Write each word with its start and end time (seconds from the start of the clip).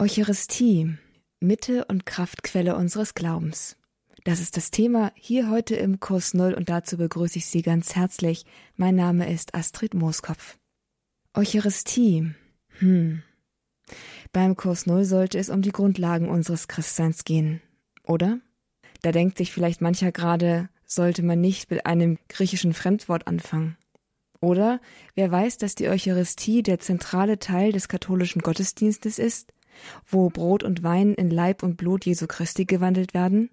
Eucharistie, 0.00 0.96
Mitte 1.40 1.84
und 1.86 2.06
Kraftquelle 2.06 2.76
unseres 2.76 3.14
Glaubens. 3.14 3.76
Das 4.22 4.38
ist 4.38 4.56
das 4.56 4.70
Thema 4.70 5.10
hier 5.16 5.50
heute 5.50 5.74
im 5.74 5.98
Kurs 5.98 6.34
Null 6.34 6.54
und 6.54 6.68
dazu 6.68 6.96
begrüße 6.96 7.38
ich 7.38 7.46
Sie 7.46 7.62
ganz 7.62 7.96
herzlich. 7.96 8.46
Mein 8.76 8.94
Name 8.94 9.28
ist 9.28 9.56
Astrid 9.56 9.94
Mooskopf. 9.94 10.56
Eucharistie. 11.34 12.32
Hm. 12.78 13.24
Beim 14.32 14.54
Kurs 14.54 14.86
Null 14.86 15.04
sollte 15.04 15.36
es 15.36 15.50
um 15.50 15.62
die 15.62 15.72
Grundlagen 15.72 16.28
unseres 16.28 16.68
Christseins 16.68 17.24
gehen, 17.24 17.60
oder? 18.04 18.38
Da 19.02 19.10
denkt 19.10 19.36
sich 19.36 19.50
vielleicht 19.50 19.80
mancher 19.80 20.12
gerade, 20.12 20.68
sollte 20.84 21.24
man 21.24 21.40
nicht 21.40 21.72
mit 21.72 21.86
einem 21.86 22.18
griechischen 22.28 22.72
Fremdwort 22.72 23.26
anfangen. 23.26 23.76
Oder 24.40 24.80
wer 25.16 25.32
weiß, 25.32 25.58
dass 25.58 25.74
die 25.74 25.88
Eucharistie 25.88 26.62
der 26.62 26.78
zentrale 26.78 27.40
Teil 27.40 27.72
des 27.72 27.88
katholischen 27.88 28.42
Gottesdienstes 28.42 29.18
ist 29.18 29.52
wo 30.06 30.30
Brot 30.30 30.62
und 30.62 30.82
Wein 30.82 31.14
in 31.14 31.30
Leib 31.30 31.62
und 31.62 31.76
Blut 31.76 32.06
Jesu 32.06 32.26
Christi 32.26 32.64
gewandelt 32.64 33.14
werden? 33.14 33.50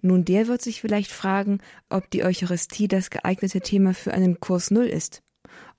Nun, 0.00 0.24
der 0.24 0.46
wird 0.46 0.62
sich 0.62 0.80
vielleicht 0.80 1.10
fragen, 1.10 1.58
ob 1.88 2.10
die 2.10 2.24
Eucharistie 2.24 2.88
das 2.88 3.10
geeignete 3.10 3.60
Thema 3.60 3.94
für 3.94 4.14
einen 4.14 4.40
Kurs 4.40 4.70
Null 4.70 4.86
ist, 4.86 5.22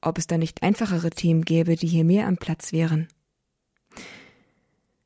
ob 0.02 0.18
es 0.18 0.28
da 0.28 0.38
nicht 0.38 0.64
einfachere 0.64 1.10
Themen 1.10 1.46
gäbe, 1.46 1.76
die 1.76 1.88
hier 1.88 2.04
mehr 2.04 2.28
am 2.28 2.38
Platz 2.38 2.72
wären. 2.72 3.08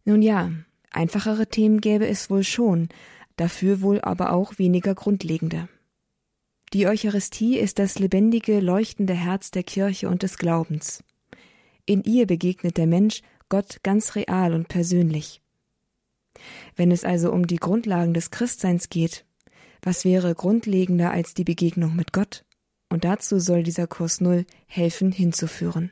Nun 0.06 0.22
ja, 0.22 0.52
einfachere 0.92 1.48
Themen 1.48 1.80
gäbe 1.80 2.08
es 2.08 2.30
wohl 2.30 2.44
schon, 2.44 2.90
dafür 3.36 3.82
wohl 3.82 4.02
aber 4.02 4.34
auch 4.34 4.58
weniger 4.58 4.96
grundlegende. 4.96 5.70
Die 6.74 6.88
Eucharistie 6.88 7.60
ist 7.60 7.78
das 7.78 8.00
lebendige, 8.00 8.60
leuchtende 8.60 9.14
Herz 9.14 9.52
der 9.52 9.64
Kirche 9.64 10.10
und 10.10 10.24
des 10.24 10.38
Glaubens. 10.40 11.04
In 11.86 12.04
ihr 12.04 12.26
begegnet 12.26 12.78
der 12.78 12.88
Mensch 12.88 13.22
Gott 13.54 13.84
ganz 13.84 14.16
real 14.16 14.56
und 14.56 14.68
persönlich. 14.68 15.40
Wenn 16.76 16.90
es 16.90 17.04
also 17.04 17.32
um 17.32 17.46
die 17.46 17.58
Grundlagen 17.58 18.16
des 18.16 18.32
Christseins 18.32 18.90
geht, 18.90 19.26
was 19.84 20.06
wäre 20.06 20.34
grundlegender 20.34 21.12
als 21.12 21.36
die 21.36 21.44
Begegnung 21.44 21.96
mit 21.96 22.14
Gott? 22.14 22.46
Und 22.90 23.04
dazu 23.04 23.38
soll 23.38 23.62
dieser 23.62 23.86
Kurs 23.86 24.22
Null 24.22 24.48
helfen 24.66 25.12
hinzuführen. 25.12 25.92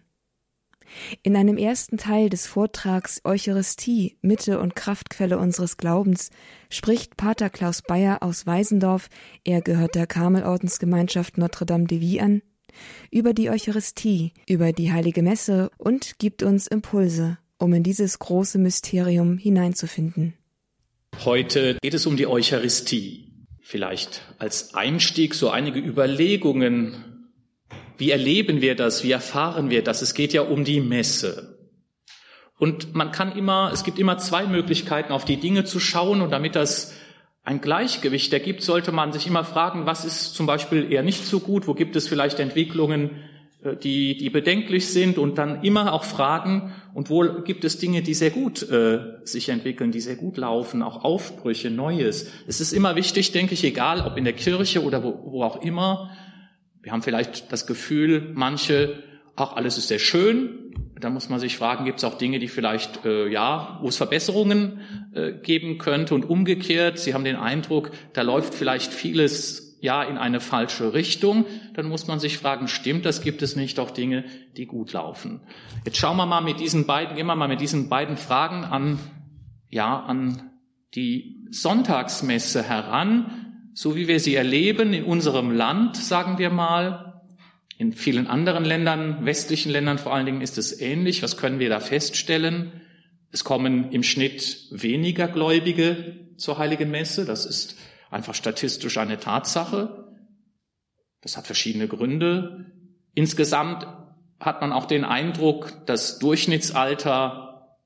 In 1.21 1.35
einem 1.35 1.55
ersten 1.55 1.97
Teil 1.97 2.31
des 2.31 2.47
Vortrags 2.47 3.21
Eucharistie, 3.25 4.17
Mitte 4.23 4.59
und 4.59 4.75
Kraftquelle 4.75 5.37
unseres 5.37 5.77
Glaubens 5.77 6.31
spricht 6.71 7.15
Pater 7.15 7.51
Klaus 7.51 7.83
Bayer 7.83 8.23
aus 8.23 8.47
Weisendorf, 8.47 9.07
er 9.43 9.61
gehört 9.61 9.93
der 9.93 10.07
Karmelordensgemeinschaft 10.07 11.37
Notre 11.37 11.67
Dame 11.67 11.85
de 11.85 11.99
Vie 11.99 12.21
an, 12.21 12.41
über 13.11 13.35
die 13.35 13.51
Eucharistie, 13.51 14.33
über 14.49 14.71
die 14.71 14.91
heilige 14.91 15.21
Messe 15.21 15.69
und 15.77 16.17
gibt 16.17 16.41
uns 16.41 16.65
Impulse, 16.65 17.37
um 17.61 17.73
in 17.73 17.83
dieses 17.83 18.19
große 18.19 18.57
Mysterium 18.57 19.37
hineinzufinden. 19.37 20.33
Heute 21.23 21.77
geht 21.81 21.93
es 21.93 22.05
um 22.05 22.17
die 22.17 22.27
Eucharistie. 22.27 23.27
Vielleicht 23.61 24.21
als 24.39 24.73
Einstieg 24.73 25.35
so 25.35 25.49
einige 25.49 25.79
Überlegungen. 25.79 27.29
Wie 27.97 28.11
erleben 28.11 28.61
wir 28.61 28.75
das? 28.75 29.03
Wie 29.03 29.11
erfahren 29.11 29.69
wir 29.69 29.83
das? 29.83 30.01
Es 30.01 30.13
geht 30.13 30.33
ja 30.33 30.41
um 30.41 30.65
die 30.65 30.81
Messe. 30.81 31.59
Und 32.57 32.93
man 32.93 33.11
kann 33.11 33.35
immer, 33.35 33.71
es 33.73 33.83
gibt 33.83 33.97
immer 33.97 34.17
zwei 34.17 34.45
Möglichkeiten, 34.45 35.13
auf 35.13 35.25
die 35.25 35.37
Dinge 35.37 35.63
zu 35.63 35.79
schauen. 35.79 36.21
Und 36.21 36.31
damit 36.31 36.55
das 36.55 36.93
ein 37.43 37.61
Gleichgewicht 37.61 38.31
ergibt, 38.33 38.61
sollte 38.61 38.91
man 38.91 39.13
sich 39.13 39.25
immer 39.25 39.43
fragen, 39.43 39.85
was 39.85 40.05
ist 40.05 40.35
zum 40.35 40.45
Beispiel 40.45 40.91
eher 40.91 41.03
nicht 41.03 41.25
so 41.25 41.39
gut? 41.39 41.67
Wo 41.67 41.73
gibt 41.73 41.95
es 41.95 42.07
vielleicht 42.07 42.39
Entwicklungen, 42.39 43.11
die, 43.83 44.17
die 44.17 44.29
bedenklich 44.29 44.87
sind? 44.87 45.17
Und 45.17 45.37
dann 45.37 45.63
immer 45.63 45.93
auch 45.93 46.03
fragen, 46.03 46.73
und 46.93 47.09
wo 47.09 47.23
gibt 47.43 47.63
es 47.63 47.77
Dinge, 47.77 48.01
die 48.01 48.13
sehr 48.13 48.31
gut 48.31 48.69
äh, 48.69 48.99
sich 49.23 49.49
entwickeln, 49.49 49.91
die 49.91 50.01
sehr 50.01 50.15
gut 50.15 50.37
laufen, 50.37 50.81
auch 50.81 51.03
Aufbrüche, 51.03 51.69
Neues. 51.69 52.31
Es 52.47 52.59
ist 52.59 52.73
immer 52.73 52.95
wichtig, 52.95 53.31
denke 53.31 53.53
ich, 53.53 53.63
egal 53.63 54.01
ob 54.01 54.17
in 54.17 54.23
der 54.23 54.33
Kirche 54.33 54.83
oder 54.83 55.03
wo, 55.03 55.31
wo 55.31 55.43
auch 55.43 55.61
immer. 55.61 56.09
Wir 56.81 56.91
haben 56.91 57.03
vielleicht 57.03 57.51
das 57.51 57.67
Gefühl, 57.67 58.31
manche, 58.33 59.03
ach, 59.35 59.53
alles 59.53 59.77
ist 59.77 59.87
sehr 59.87 59.99
schön. 59.99 60.73
Da 60.99 61.09
muss 61.09 61.29
man 61.29 61.39
sich 61.39 61.57
fragen, 61.57 61.85
gibt 61.85 61.99
es 61.99 62.03
auch 62.03 62.17
Dinge, 62.17 62.39
die 62.39 62.47
vielleicht, 62.47 63.05
äh, 63.05 63.27
ja, 63.27 63.79
wo 63.81 63.87
es 63.87 63.97
Verbesserungen 63.97 64.79
äh, 65.13 65.31
geben 65.33 65.77
könnte 65.77 66.13
und 66.13 66.29
umgekehrt. 66.29 66.99
Sie 66.99 67.13
haben 67.13 67.23
den 67.23 67.37
Eindruck, 67.37 67.91
da 68.13 68.21
läuft 68.21 68.53
vielleicht 68.53 68.93
vieles 68.93 69.70
ja 69.81 70.03
in 70.03 70.17
eine 70.17 70.39
falsche 70.39 70.93
Richtung, 70.93 71.45
dann 71.73 71.87
muss 71.87 72.07
man 72.07 72.19
sich 72.19 72.37
fragen, 72.37 72.67
stimmt 72.67 73.05
das, 73.05 73.21
gibt 73.21 73.41
es 73.41 73.55
nicht 73.55 73.79
auch 73.79 73.91
Dinge, 73.91 74.23
die 74.55 74.67
gut 74.67 74.93
laufen? 74.93 75.41
Jetzt 75.85 75.97
schauen 75.97 76.17
wir 76.17 76.25
mal 76.25 76.41
mit 76.41 76.59
diesen 76.59 76.85
beiden, 76.85 77.15
gehen 77.15 77.25
wir 77.25 77.35
mal 77.35 77.47
mit 77.47 77.59
diesen 77.59 77.89
beiden 77.89 78.15
Fragen 78.15 78.63
an, 78.63 78.99
ja, 79.69 79.99
an 79.99 80.51
die 80.93 81.47
Sonntagsmesse 81.49 82.63
heran, 82.63 83.71
so 83.73 83.95
wie 83.95 84.07
wir 84.07 84.19
sie 84.19 84.35
erleben 84.35 84.93
in 84.93 85.03
unserem 85.03 85.51
Land, 85.51 85.97
sagen 85.97 86.37
wir 86.37 86.49
mal. 86.49 87.23
In 87.77 87.93
vielen 87.93 88.27
anderen 88.27 88.63
Ländern, 88.63 89.25
westlichen 89.25 89.71
Ländern 89.71 89.97
vor 89.97 90.13
allen 90.13 90.27
Dingen, 90.27 90.41
ist 90.41 90.59
es 90.59 90.79
ähnlich. 90.79 91.23
Was 91.23 91.37
können 91.37 91.57
wir 91.57 91.69
da 91.69 91.79
feststellen? 91.79 92.73
Es 93.31 93.43
kommen 93.43 93.91
im 93.91 94.03
Schnitt 94.03 94.67
weniger 94.69 95.27
Gläubige 95.27 96.27
zur 96.37 96.59
Heiligen 96.59 96.91
Messe. 96.91 97.25
Das 97.25 97.45
ist 97.45 97.77
einfach 98.11 98.35
statistisch 98.35 98.97
eine 98.97 99.19
Tatsache. 99.19 100.05
Das 101.21 101.37
hat 101.37 101.47
verschiedene 101.47 101.87
Gründe. 101.87 102.65
Insgesamt 103.15 103.87
hat 104.39 104.61
man 104.61 104.73
auch 104.73 104.85
den 104.85 105.05
Eindruck, 105.05 105.85
das 105.85 106.19
Durchschnittsalter 106.19 107.77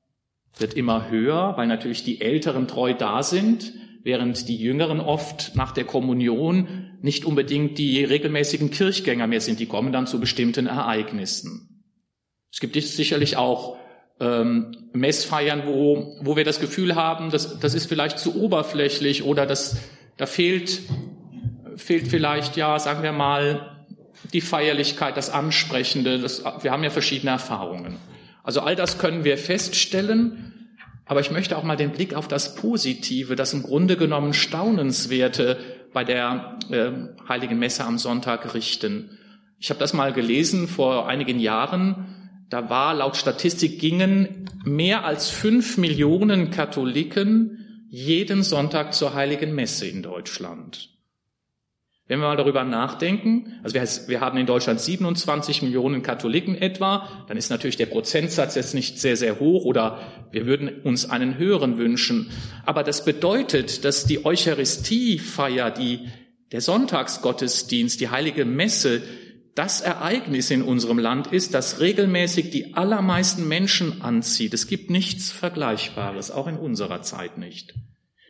wird 0.58 0.74
immer 0.74 1.10
höher, 1.10 1.54
weil 1.56 1.66
natürlich 1.66 2.02
die 2.02 2.20
Älteren 2.20 2.66
treu 2.66 2.94
da 2.94 3.22
sind, 3.22 3.74
während 4.02 4.48
die 4.48 4.56
Jüngeren 4.56 5.00
oft 5.00 5.54
nach 5.54 5.72
der 5.72 5.84
Kommunion 5.84 6.98
nicht 7.02 7.24
unbedingt 7.24 7.78
die 7.78 8.04
regelmäßigen 8.04 8.70
Kirchgänger 8.70 9.26
mehr 9.26 9.40
sind. 9.40 9.60
Die 9.60 9.66
kommen 9.66 9.92
dann 9.92 10.06
zu 10.06 10.18
bestimmten 10.18 10.66
Ereignissen. 10.66 11.84
Es 12.50 12.60
gibt 12.60 12.74
sicherlich 12.74 13.36
auch 13.36 13.76
ähm, 14.18 14.88
Messfeiern, 14.94 15.64
wo, 15.66 16.16
wo 16.22 16.36
wir 16.36 16.44
das 16.44 16.60
Gefühl 16.60 16.94
haben, 16.94 17.30
das, 17.30 17.58
das 17.58 17.74
ist 17.74 17.86
vielleicht 17.86 18.18
zu 18.18 18.40
oberflächlich 18.40 19.24
oder 19.24 19.44
das 19.44 19.76
da 20.16 20.26
fehlt, 20.26 20.80
fehlt 21.76 22.08
vielleicht, 22.08 22.56
ja, 22.56 22.78
sagen 22.78 23.02
wir 23.02 23.12
mal, 23.12 23.84
die 24.32 24.40
Feierlichkeit, 24.40 25.16
das 25.16 25.30
Ansprechende. 25.30 26.18
Das, 26.18 26.42
wir 26.62 26.70
haben 26.70 26.84
ja 26.84 26.90
verschiedene 26.90 27.32
Erfahrungen. 27.32 27.96
Also 28.42 28.60
all 28.60 28.76
das 28.76 28.98
können 28.98 29.24
wir 29.24 29.38
feststellen. 29.38 30.52
Aber 31.04 31.20
ich 31.20 31.30
möchte 31.30 31.56
auch 31.56 31.62
mal 31.62 31.76
den 31.76 31.92
Blick 31.92 32.14
auf 32.14 32.26
das 32.26 32.56
Positive, 32.56 33.36
das 33.36 33.52
im 33.52 33.62
Grunde 33.62 33.96
genommen 33.96 34.32
Staunenswerte 34.32 35.58
bei 35.92 36.02
der 36.02 36.58
äh, 36.70 36.90
Heiligen 37.28 37.58
Messe 37.58 37.84
am 37.84 37.96
Sonntag 37.96 38.54
richten. 38.54 39.18
Ich 39.58 39.70
habe 39.70 39.78
das 39.78 39.92
mal 39.92 40.12
gelesen 40.12 40.66
vor 40.66 41.08
einigen 41.08 41.38
Jahren. 41.38 42.42
Da 42.50 42.68
war 42.68 42.94
laut 42.94 43.16
Statistik 43.16 43.78
gingen 43.78 44.50
mehr 44.64 45.04
als 45.04 45.30
fünf 45.30 45.78
Millionen 45.78 46.50
Katholiken 46.50 47.65
jeden 47.88 48.42
Sonntag 48.42 48.94
zur 48.94 49.14
heiligen 49.14 49.54
Messe 49.54 49.86
in 49.86 50.02
Deutschland. 50.02 50.90
Wenn 52.08 52.20
wir 52.20 52.28
mal 52.28 52.36
darüber 52.36 52.62
nachdenken, 52.62 53.58
also 53.64 53.74
wir, 54.08 54.20
haben 54.20 54.38
in 54.38 54.46
Deutschland 54.46 54.80
27 54.80 55.62
Millionen 55.62 56.02
Katholiken 56.04 56.54
etwa, 56.54 57.08
dann 57.26 57.36
ist 57.36 57.50
natürlich 57.50 57.76
der 57.76 57.86
Prozentsatz 57.86 58.54
jetzt 58.54 58.74
nicht 58.74 59.00
sehr, 59.00 59.16
sehr 59.16 59.40
hoch 59.40 59.64
oder 59.64 60.00
wir 60.30 60.46
würden 60.46 60.68
uns 60.82 61.10
einen 61.10 61.36
höheren 61.36 61.78
wünschen. 61.78 62.30
Aber 62.64 62.84
das 62.84 63.04
bedeutet, 63.04 63.84
dass 63.84 64.04
die 64.04 64.24
Eucharistiefeier, 64.24 65.72
die, 65.72 66.06
der 66.52 66.60
Sonntagsgottesdienst, 66.60 68.00
die 68.00 68.08
heilige 68.08 68.44
Messe, 68.44 69.02
das 69.56 69.80
Ereignis 69.80 70.50
in 70.50 70.62
unserem 70.62 70.98
Land 70.98 71.28
ist, 71.28 71.54
das 71.54 71.80
regelmäßig 71.80 72.50
die 72.50 72.74
allermeisten 72.74 73.48
Menschen 73.48 74.02
anzieht. 74.02 74.52
Es 74.52 74.66
gibt 74.66 74.90
nichts 74.90 75.32
Vergleichbares, 75.32 76.30
auch 76.30 76.46
in 76.46 76.58
unserer 76.58 77.00
Zeit 77.00 77.38
nicht. 77.38 77.74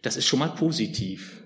Das 0.02 0.17
ist 0.17 0.26
schon 0.26 0.38
mal 0.38 0.55
positiv 0.55 1.43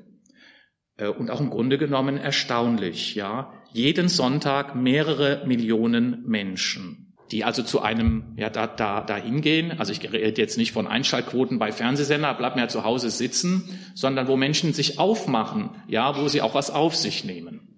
äh, 0.99 1.09
und 1.09 1.31
auch 1.31 1.41
im 1.41 1.49
Grunde 1.49 1.79
genommen 1.79 2.19
erstaunlich, 2.19 3.15
ja. 3.15 3.55
Jeden 3.73 4.09
Sonntag 4.09 4.75
mehrere 4.75 5.47
Millionen 5.47 6.25
Menschen, 6.26 7.15
die 7.31 7.44
also 7.44 7.62
zu 7.62 7.81
einem, 7.81 8.35
ja, 8.37 8.50
da, 8.50 8.67
da, 8.67 9.00
da 9.00 9.17
hingehen. 9.17 9.79
Also 9.79 9.93
ich 9.93 10.12
rede 10.12 10.43
jetzt 10.43 10.59
nicht 10.59 10.73
von 10.73 10.88
Einschaltquoten 10.88 11.59
bei 11.59 11.73
Fernsehsender, 11.73 12.35
bleibt 12.35 12.56
mir 12.56 12.62
ja 12.62 12.69
zu 12.69 12.85
Hause 12.85 13.09
sitzen, 13.09 13.79
sondern 13.94 14.29
wo 14.29 14.37
Menschen 14.37 14.75
sich 14.75 14.99
aufmachen, 14.99 15.71
ja, 15.88 16.21
wo 16.21 16.29
sie 16.29 16.43
auch 16.43 16.55
was 16.55 16.71
auf 16.71 16.97
sich 16.97 17.25
nehmen. 17.25 17.70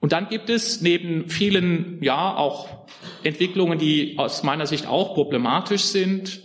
Und 0.00 0.12
dann 0.12 0.28
gibt 0.28 0.48
es 0.48 0.80
neben 0.80 1.28
vielen, 1.28 2.02
ja, 2.02 2.34
auch 2.34 2.86
Entwicklungen, 3.22 3.78
die 3.78 4.18
aus 4.18 4.42
meiner 4.42 4.66
Sicht 4.66 4.86
auch 4.86 5.14
problematisch 5.14 5.82
sind, 5.82 6.40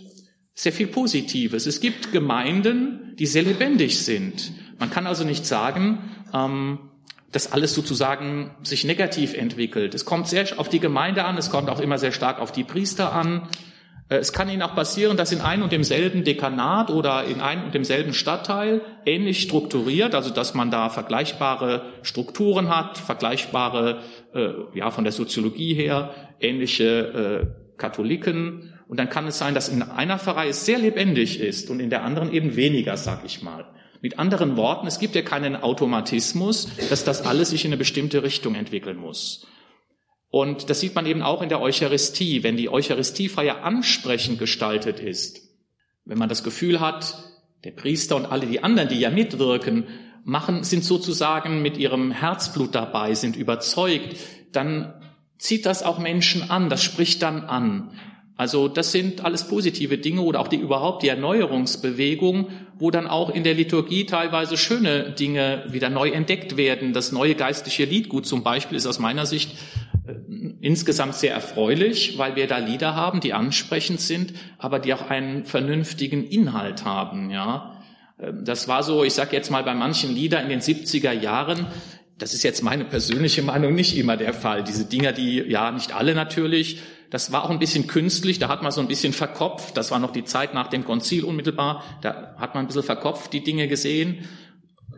sehr 0.54 0.72
viel 0.72 0.86
Positives. 0.86 1.66
Es 1.66 1.80
gibt 1.80 2.12
Gemeinden, 2.12 3.14
die 3.18 3.26
sehr 3.26 3.42
lebendig 3.42 3.98
sind. 3.98 4.52
Man 4.78 4.90
kann 4.90 5.06
also 5.06 5.24
nicht 5.24 5.46
sagen, 5.46 5.98
ähm, 6.32 6.90
dass 7.32 7.52
alles 7.52 7.74
sozusagen 7.74 8.54
sich 8.62 8.84
negativ 8.84 9.34
entwickelt. 9.34 9.94
Es 9.94 10.04
kommt 10.04 10.28
sehr 10.28 10.58
auf 10.58 10.68
die 10.68 10.80
Gemeinde 10.80 11.24
an, 11.24 11.36
es 11.36 11.50
kommt 11.50 11.68
auch 11.68 11.80
immer 11.80 11.98
sehr 11.98 12.12
stark 12.12 12.40
auf 12.40 12.52
die 12.52 12.64
Priester 12.64 13.12
an. 13.12 13.48
Äh, 14.08 14.16
es 14.16 14.32
kann 14.32 14.48
Ihnen 14.48 14.62
auch 14.62 14.74
passieren, 14.74 15.16
dass 15.16 15.32
in 15.32 15.40
einem 15.40 15.64
und 15.64 15.72
demselben 15.72 16.24
Dekanat 16.24 16.90
oder 16.90 17.24
in 17.24 17.40
einem 17.40 17.64
und 17.64 17.74
demselben 17.74 18.12
Stadtteil 18.12 18.82
ähnlich 19.04 19.42
strukturiert, 19.42 20.14
also 20.14 20.30
dass 20.30 20.54
man 20.54 20.70
da 20.70 20.88
vergleichbare 20.88 21.82
Strukturen 22.02 22.68
hat, 22.68 22.98
vergleichbare, 22.98 24.00
äh, 24.34 24.48
ja, 24.74 24.90
von 24.90 25.04
der 25.04 25.12
Soziologie 25.12 25.74
her, 25.74 26.14
ähnliche 26.40 26.84
äh, 27.46 27.78
Katholiken. 27.78 28.74
Und 28.88 28.98
dann 29.00 29.10
kann 29.10 29.26
es 29.26 29.38
sein, 29.38 29.54
dass 29.54 29.68
in 29.68 29.82
einer 29.82 30.18
Pfarrei 30.18 30.48
es 30.48 30.64
sehr 30.64 30.78
lebendig 30.78 31.40
ist 31.40 31.70
und 31.70 31.80
in 31.80 31.90
der 31.90 32.04
anderen 32.04 32.32
eben 32.32 32.54
weniger, 32.54 32.96
sag 32.96 33.24
ich 33.24 33.42
mal. 33.42 33.66
Mit 34.00 34.18
anderen 34.20 34.56
Worten, 34.56 34.86
es 34.86 35.00
gibt 35.00 35.16
ja 35.16 35.22
keinen 35.22 35.56
Automatismus, 35.56 36.68
dass 36.90 37.02
das 37.02 37.26
alles 37.26 37.50
sich 37.50 37.64
in 37.64 37.70
eine 37.70 37.78
bestimmte 37.78 38.22
Richtung 38.22 38.54
entwickeln 38.54 38.96
muss. 38.96 39.46
Und 40.36 40.68
das 40.68 40.80
sieht 40.80 40.94
man 40.94 41.06
eben 41.06 41.22
auch 41.22 41.40
in 41.40 41.48
der 41.48 41.62
Eucharistie, 41.62 42.42
wenn 42.42 42.58
die 42.58 42.68
Eucharistiefeier 42.68 43.64
ansprechend 43.64 44.38
gestaltet 44.38 45.00
ist. 45.00 45.40
Wenn 46.04 46.18
man 46.18 46.28
das 46.28 46.44
Gefühl 46.44 46.78
hat, 46.78 47.16
der 47.64 47.70
Priester 47.70 48.16
und 48.16 48.26
alle 48.26 48.44
die 48.44 48.62
anderen, 48.62 48.90
die 48.90 49.00
ja 49.00 49.08
mitwirken, 49.08 49.84
machen, 50.24 50.62
sind 50.62 50.84
sozusagen 50.84 51.62
mit 51.62 51.78
ihrem 51.78 52.10
Herzblut 52.10 52.74
dabei, 52.74 53.14
sind 53.14 53.34
überzeugt, 53.34 54.14
dann 54.52 54.92
zieht 55.38 55.64
das 55.64 55.82
auch 55.82 55.98
Menschen 55.98 56.50
an, 56.50 56.68
das 56.68 56.84
spricht 56.84 57.22
dann 57.22 57.44
an. 57.44 57.98
Also 58.38 58.68
das 58.68 58.92
sind 58.92 59.24
alles 59.24 59.48
positive 59.48 59.96
Dinge 59.96 60.20
oder 60.20 60.40
auch 60.40 60.48
die 60.48 60.56
überhaupt 60.56 61.02
die 61.02 61.08
Erneuerungsbewegung, 61.08 62.48
wo 62.78 62.90
dann 62.90 63.06
auch 63.06 63.30
in 63.30 63.42
der 63.44 63.54
Liturgie 63.54 64.04
teilweise 64.04 64.58
schöne 64.58 65.12
Dinge 65.12 65.64
wieder 65.70 65.88
neu 65.88 66.10
entdeckt 66.10 66.58
werden. 66.58 66.92
Das 66.92 67.12
neue 67.12 67.34
geistliche 67.34 67.86
Liedgut 67.86 68.26
zum 68.26 68.42
Beispiel 68.42 68.76
ist 68.76 68.86
aus 68.86 68.98
meiner 68.98 69.24
Sicht 69.24 69.52
insgesamt 70.66 71.14
sehr 71.14 71.32
erfreulich, 71.32 72.18
weil 72.18 72.36
wir 72.36 72.46
da 72.46 72.58
Lieder 72.58 72.94
haben, 72.94 73.20
die 73.20 73.32
ansprechend 73.32 74.00
sind, 74.00 74.34
aber 74.58 74.78
die 74.78 74.92
auch 74.92 75.08
einen 75.08 75.44
vernünftigen 75.44 76.24
Inhalt 76.24 76.84
haben. 76.84 77.30
Ja, 77.30 77.82
ähm, 78.20 78.44
das 78.44 78.66
war 78.66 78.82
so, 78.82 79.04
ich 79.04 79.14
sage 79.14 79.34
jetzt 79.36 79.50
mal 79.50 79.62
bei 79.62 79.74
manchen 79.74 80.14
Lieder 80.14 80.42
in 80.42 80.48
den 80.48 80.60
70er 80.60 81.12
Jahren. 81.12 81.66
Das 82.18 82.34
ist 82.34 82.42
jetzt 82.42 82.62
meine 82.62 82.84
persönliche 82.84 83.42
Meinung 83.42 83.74
nicht 83.74 83.96
immer 83.96 84.16
der 84.16 84.34
Fall. 84.34 84.64
Diese 84.64 84.86
Dinger, 84.86 85.12
die 85.12 85.36
ja 85.36 85.70
nicht 85.70 85.94
alle 85.94 86.14
natürlich 86.14 86.80
das 87.10 87.32
war 87.32 87.44
auch 87.44 87.50
ein 87.50 87.58
bisschen 87.58 87.86
künstlich, 87.86 88.38
da 88.38 88.48
hat 88.48 88.62
man 88.62 88.72
so 88.72 88.80
ein 88.80 88.88
bisschen 88.88 89.12
verkopft, 89.12 89.76
das 89.76 89.90
war 89.90 89.98
noch 89.98 90.12
die 90.12 90.24
Zeit 90.24 90.54
nach 90.54 90.68
dem 90.68 90.84
Konzil 90.84 91.24
unmittelbar, 91.24 91.84
da 92.02 92.34
hat 92.38 92.54
man 92.54 92.64
ein 92.64 92.66
bisschen 92.66 92.82
verkopft 92.82 93.32
die 93.32 93.44
Dinge 93.44 93.68
gesehen, 93.68 94.28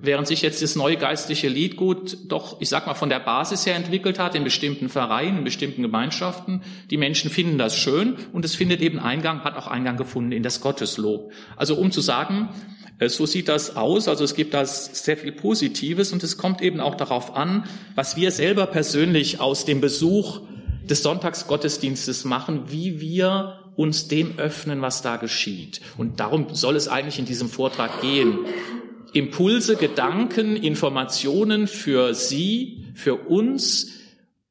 während 0.00 0.26
sich 0.26 0.42
jetzt 0.42 0.62
das 0.62 0.76
neue 0.76 0.96
geistliche 0.96 1.48
Liedgut 1.48 2.18
doch, 2.28 2.60
ich 2.60 2.68
sag 2.68 2.86
mal, 2.86 2.94
von 2.94 3.08
der 3.08 3.20
Basis 3.20 3.66
her 3.66 3.74
entwickelt 3.74 4.18
hat, 4.18 4.34
in 4.34 4.44
bestimmten 4.44 4.88
Vereinen, 4.88 5.38
in 5.38 5.44
bestimmten 5.44 5.82
Gemeinschaften. 5.82 6.62
Die 6.90 6.96
Menschen 6.96 7.30
finden 7.30 7.58
das 7.58 7.76
schön 7.76 8.16
und 8.32 8.44
es 8.44 8.54
findet 8.54 8.80
eben 8.80 8.98
Eingang, 8.98 9.44
hat 9.44 9.56
auch 9.56 9.66
Eingang 9.66 9.96
gefunden 9.96 10.32
in 10.32 10.42
das 10.42 10.60
Gotteslob. 10.60 11.32
Also 11.56 11.76
um 11.76 11.90
zu 11.90 12.00
sagen, 12.00 12.48
äh, 12.98 13.08
so 13.08 13.26
sieht 13.26 13.48
das 13.48 13.76
aus. 13.76 14.08
Also 14.08 14.24
es 14.24 14.34
gibt 14.34 14.54
da 14.54 14.64
sehr 14.64 15.16
viel 15.16 15.32
Positives 15.32 16.12
und 16.12 16.22
es 16.22 16.36
kommt 16.36 16.60
eben 16.62 16.80
auch 16.80 16.94
darauf 16.94 17.36
an, 17.36 17.64
was 17.94 18.16
wir 18.16 18.30
selber 18.30 18.66
persönlich 18.66 19.40
aus 19.40 19.64
dem 19.64 19.80
Besuch 19.80 20.40
des 20.88 21.02
Sonntagsgottesdienstes 21.02 22.24
machen, 22.24 22.64
wie 22.70 23.00
wir 23.00 23.58
uns 23.76 24.08
dem 24.08 24.38
öffnen, 24.38 24.82
was 24.82 25.02
da 25.02 25.16
geschieht. 25.16 25.80
Und 25.96 26.18
darum 26.18 26.52
soll 26.52 26.74
es 26.74 26.88
eigentlich 26.88 27.20
in 27.20 27.26
diesem 27.26 27.48
Vortrag 27.48 28.00
gehen. 28.00 28.38
Impulse, 29.12 29.76
Gedanken, 29.76 30.56
Informationen 30.56 31.66
für 31.66 32.14
Sie, 32.14 32.86
für 32.94 33.14
uns, 33.14 33.92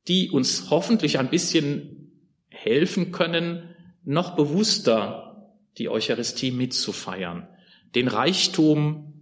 die 0.08 0.30
uns 0.30 0.70
hoffentlich 0.70 1.20
ein 1.20 1.30
bisschen 1.30 2.12
helfen 2.50 3.12
können, 3.12 3.70
noch 4.04 4.36
bewusster 4.36 5.52
die 5.78 5.90
Eucharistie 5.90 6.52
mitzufeiern, 6.52 7.48
den 7.94 8.08
Reichtum 8.08 9.14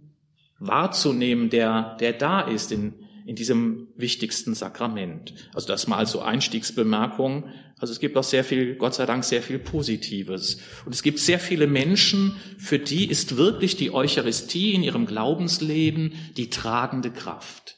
wahrzunehmen, 0.58 1.50
der, 1.50 1.96
der 2.00 2.12
da 2.12 2.40
ist, 2.40 2.72
in, 2.72 2.94
in 3.26 3.34
diesem 3.34 3.88
wichtigsten 3.96 4.54
Sakrament. 4.54 5.34
Also 5.52 5.66
das 5.66 5.88
mal 5.88 6.06
so 6.06 6.20
Einstiegsbemerkung. 6.20 7.46
Also 7.76 7.92
es 7.92 7.98
gibt 7.98 8.16
auch 8.16 8.24
sehr 8.24 8.44
viel, 8.44 8.76
Gott 8.76 8.94
sei 8.94 9.04
Dank, 9.04 9.24
sehr 9.24 9.42
viel 9.42 9.58
Positives. 9.58 10.60
Und 10.84 10.94
es 10.94 11.02
gibt 11.02 11.18
sehr 11.18 11.40
viele 11.40 11.66
Menschen, 11.66 12.36
für 12.56 12.78
die 12.78 13.10
ist 13.10 13.36
wirklich 13.36 13.76
die 13.76 13.92
Eucharistie 13.92 14.74
in 14.74 14.84
ihrem 14.84 15.06
Glaubensleben 15.06 16.12
die 16.36 16.50
tragende 16.50 17.10
Kraft, 17.10 17.76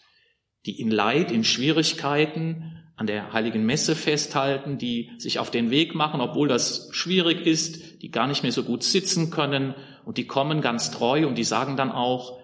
die 0.67 0.79
in 0.79 0.91
Leid, 0.91 1.33
in 1.33 1.45
Schwierigkeiten 1.45 2.75
an 2.97 3.07
der 3.07 3.33
heiligen 3.33 3.65
Messe 3.65 3.95
festhalten, 3.97 4.77
die 4.77 5.13
sich 5.17 5.39
auf 5.39 5.51
den 5.51 5.71
Weg 5.71 5.95
machen, 5.95 6.21
obwohl 6.21 6.49
das 6.49 6.91
schwierig 6.93 7.47
ist, 7.47 8.03
die 8.03 8.11
gar 8.11 8.27
nicht 8.27 8.43
mehr 8.43 8.53
so 8.53 8.65
gut 8.65 8.83
sitzen 8.83 9.31
können 9.31 9.75
und 10.05 10.19
die 10.19 10.27
kommen 10.27 10.61
ganz 10.61 10.91
treu 10.91 11.27
und 11.27 11.39
die 11.39 11.45
sagen 11.45 11.77
dann 11.77 11.93
auch, 11.93 12.39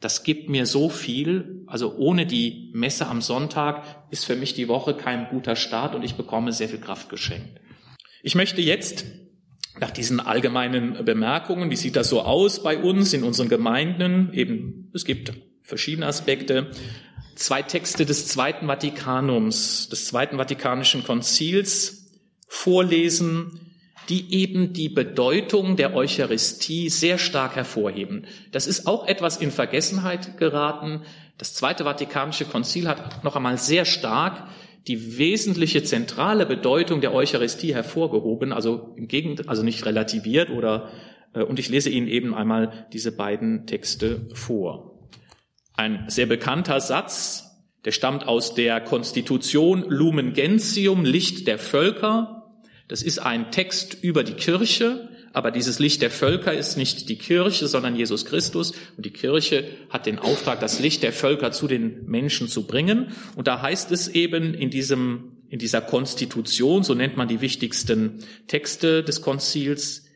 das 0.00 0.24
gibt 0.24 0.50
mir 0.50 0.66
so 0.66 0.88
viel. 0.88 1.64
Also 1.66 1.96
ohne 1.96 2.26
die 2.26 2.70
Messe 2.74 3.06
am 3.06 3.22
Sonntag 3.22 4.06
ist 4.10 4.24
für 4.24 4.36
mich 4.36 4.54
die 4.54 4.68
Woche 4.68 4.94
kein 4.94 5.28
guter 5.28 5.56
Start 5.56 5.94
und 5.94 6.02
ich 6.02 6.14
bekomme 6.14 6.52
sehr 6.52 6.68
viel 6.68 6.80
Kraft 6.80 7.08
geschenkt. 7.08 7.60
Ich 8.22 8.34
möchte 8.34 8.60
jetzt 8.60 9.06
nach 9.80 9.90
diesen 9.90 10.20
allgemeinen 10.20 11.04
Bemerkungen, 11.04 11.70
wie 11.70 11.76
sieht 11.76 11.96
das 11.96 12.08
so 12.08 12.22
aus 12.22 12.62
bei 12.62 12.78
uns 12.78 13.12
in 13.12 13.22
unseren 13.22 13.48
Gemeinden? 13.48 14.32
Eben, 14.32 14.90
es 14.94 15.04
gibt 15.04 15.32
verschiedene 15.62 16.06
Aspekte. 16.06 16.70
Zwei 17.34 17.62
Texte 17.62 18.06
des 18.06 18.28
Zweiten 18.28 18.66
Vatikanums, 18.66 19.88
des 19.88 20.06
Zweiten 20.06 20.38
Vatikanischen 20.38 21.04
Konzils 21.04 22.10
vorlesen, 22.48 23.65
die 24.08 24.32
eben 24.34 24.72
die 24.72 24.88
Bedeutung 24.88 25.76
der 25.76 25.94
Eucharistie 25.94 26.88
sehr 26.88 27.18
stark 27.18 27.56
hervorheben. 27.56 28.26
Das 28.52 28.66
ist 28.66 28.86
auch 28.86 29.06
etwas 29.06 29.36
in 29.36 29.50
Vergessenheit 29.50 30.38
geraten. 30.38 31.02
Das 31.38 31.54
Zweite 31.54 31.84
Vatikanische 31.84 32.44
Konzil 32.44 32.88
hat 32.88 33.24
noch 33.24 33.36
einmal 33.36 33.58
sehr 33.58 33.84
stark 33.84 34.48
die 34.86 35.18
wesentliche 35.18 35.82
zentrale 35.82 36.46
Bedeutung 36.46 37.00
der 37.00 37.12
Eucharistie 37.12 37.74
hervorgehoben, 37.74 38.52
also 38.52 38.94
im 38.96 39.08
Gegenteil, 39.08 39.48
also 39.48 39.62
nicht 39.62 39.84
relativiert 39.84 40.50
oder 40.50 40.90
äh, 41.34 41.42
und 41.42 41.58
ich 41.58 41.68
lese 41.68 41.90
Ihnen 41.90 42.08
eben 42.08 42.34
einmal 42.34 42.86
diese 42.92 43.12
beiden 43.12 43.66
Texte 43.66 44.28
vor. 44.34 45.08
Ein 45.74 46.04
sehr 46.08 46.26
bekannter 46.26 46.80
Satz, 46.80 47.46
der 47.84 47.92
stammt 47.92 48.26
aus 48.26 48.54
der 48.54 48.80
Konstitution 48.80 49.84
Lumen 49.88 50.32
Gentium, 50.32 51.04
Licht 51.04 51.46
der 51.46 51.58
Völker, 51.58 52.35
das 52.88 53.02
ist 53.02 53.18
ein 53.18 53.50
Text 53.50 53.98
über 54.02 54.22
die 54.22 54.34
Kirche, 54.34 55.08
aber 55.32 55.50
dieses 55.50 55.78
Licht 55.78 56.00
der 56.00 56.10
Völker 56.10 56.54
ist 56.54 56.76
nicht 56.76 57.08
die 57.08 57.18
Kirche, 57.18 57.68
sondern 57.68 57.94
Jesus 57.94 58.24
Christus. 58.24 58.72
Und 58.96 59.04
die 59.04 59.10
Kirche 59.10 59.64
hat 59.90 60.06
den 60.06 60.18
Auftrag, 60.18 60.60
das 60.60 60.80
Licht 60.80 61.02
der 61.02 61.12
Völker 61.12 61.52
zu 61.52 61.68
den 61.68 62.06
Menschen 62.06 62.48
zu 62.48 62.66
bringen. 62.66 63.08
Und 63.34 63.46
da 63.46 63.60
heißt 63.60 63.92
es 63.92 64.08
eben 64.08 64.54
in 64.54 64.70
diesem, 64.70 65.42
in 65.50 65.58
dieser 65.58 65.82
Konstitution, 65.82 66.84
so 66.84 66.94
nennt 66.94 67.18
man 67.18 67.28
die 67.28 67.42
wichtigsten 67.42 68.24
Texte 68.46 69.02
des 69.02 69.20
Konzils, 69.20 70.06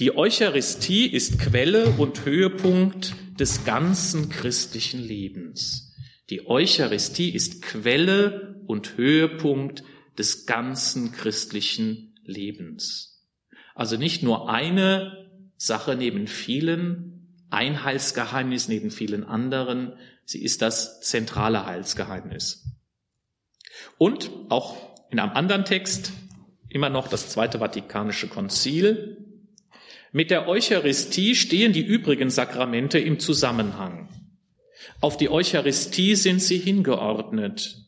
die 0.00 0.16
Eucharistie 0.16 1.06
ist 1.06 1.38
Quelle 1.38 1.84
und 1.98 2.24
Höhepunkt 2.24 3.14
des 3.38 3.64
ganzen 3.64 4.30
christlichen 4.30 5.00
Lebens. 5.00 5.94
Die 6.30 6.46
Eucharistie 6.46 7.30
ist 7.30 7.60
Quelle 7.60 8.62
und 8.66 8.96
Höhepunkt 8.96 9.84
des 10.20 10.44
ganzen 10.44 11.12
christlichen 11.12 12.14
Lebens. 12.24 13.26
Also 13.74 13.96
nicht 13.96 14.22
nur 14.22 14.50
eine 14.50 15.30
Sache 15.56 15.96
neben 15.96 16.26
vielen, 16.26 17.46
ein 17.48 17.84
Heilsgeheimnis 17.84 18.68
neben 18.68 18.90
vielen 18.90 19.24
anderen, 19.24 19.94
sie 20.26 20.42
ist 20.42 20.60
das 20.60 21.00
zentrale 21.00 21.64
Heilsgeheimnis. 21.64 22.66
Und 23.96 24.30
auch 24.50 24.76
in 25.10 25.18
einem 25.18 25.32
anderen 25.32 25.64
Text, 25.64 26.12
immer 26.68 26.90
noch 26.90 27.08
das 27.08 27.30
Zweite 27.30 27.60
Vatikanische 27.60 28.28
Konzil, 28.28 29.26
mit 30.12 30.30
der 30.30 30.48
Eucharistie 30.48 31.34
stehen 31.34 31.72
die 31.72 31.80
übrigen 31.80 32.28
Sakramente 32.28 32.98
im 32.98 33.20
Zusammenhang. 33.20 34.10
Auf 35.00 35.16
die 35.16 35.30
Eucharistie 35.30 36.14
sind 36.14 36.42
sie 36.42 36.58
hingeordnet. 36.58 37.79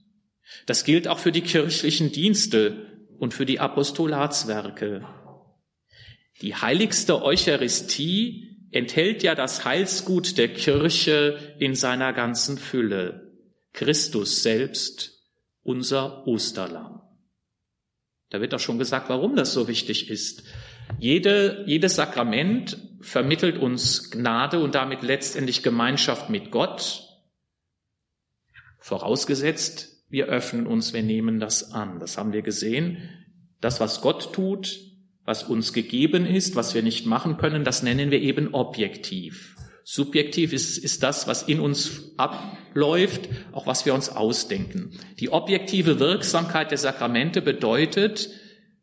Das 0.66 0.84
gilt 0.84 1.08
auch 1.08 1.18
für 1.18 1.32
die 1.32 1.42
kirchlichen 1.42 2.12
Dienste 2.12 2.86
und 3.18 3.34
für 3.34 3.46
die 3.46 3.60
Apostolatswerke. 3.60 5.06
Die 6.40 6.54
heiligste 6.54 7.22
Eucharistie 7.22 8.68
enthält 8.72 9.22
ja 9.22 9.34
das 9.34 9.64
Heilsgut 9.64 10.38
der 10.38 10.52
Kirche 10.52 11.56
in 11.58 11.74
seiner 11.74 12.12
ganzen 12.12 12.58
Fülle. 12.58 13.32
Christus 13.72 14.42
selbst, 14.42 15.22
unser 15.62 16.26
Osterlamm. 16.26 17.00
Da 18.30 18.40
wird 18.40 18.54
auch 18.54 18.60
schon 18.60 18.78
gesagt, 18.78 19.08
warum 19.10 19.36
das 19.36 19.52
so 19.52 19.68
wichtig 19.68 20.08
ist. 20.08 20.44
Jede, 20.98 21.64
jedes 21.66 21.96
Sakrament 21.96 22.78
vermittelt 23.00 23.58
uns 23.58 24.10
Gnade 24.10 24.60
und 24.60 24.74
damit 24.74 25.02
letztendlich 25.02 25.62
Gemeinschaft 25.62 26.30
mit 26.30 26.50
Gott, 26.50 27.08
vorausgesetzt, 28.78 29.91
wir 30.12 30.26
öffnen 30.26 30.66
uns, 30.66 30.92
wir 30.92 31.02
nehmen 31.02 31.40
das 31.40 31.72
an. 31.72 31.98
Das 31.98 32.18
haben 32.18 32.34
wir 32.34 32.42
gesehen. 32.42 32.98
Das, 33.62 33.80
was 33.80 34.02
Gott 34.02 34.34
tut, 34.34 34.78
was 35.24 35.42
uns 35.42 35.72
gegeben 35.72 36.26
ist, 36.26 36.54
was 36.54 36.74
wir 36.74 36.82
nicht 36.82 37.06
machen 37.06 37.38
können, 37.38 37.64
das 37.64 37.82
nennen 37.82 38.10
wir 38.10 38.20
eben 38.20 38.52
objektiv. 38.52 39.56
Subjektiv 39.84 40.52
ist, 40.52 40.76
ist 40.76 41.02
das, 41.02 41.26
was 41.26 41.42
in 41.44 41.60
uns 41.60 42.12
abläuft, 42.18 43.28
auch 43.52 43.66
was 43.66 43.86
wir 43.86 43.94
uns 43.94 44.10
ausdenken. 44.10 44.90
Die 45.18 45.32
objektive 45.32 45.98
Wirksamkeit 45.98 46.70
der 46.70 46.78
Sakramente 46.78 47.40
bedeutet, 47.40 48.28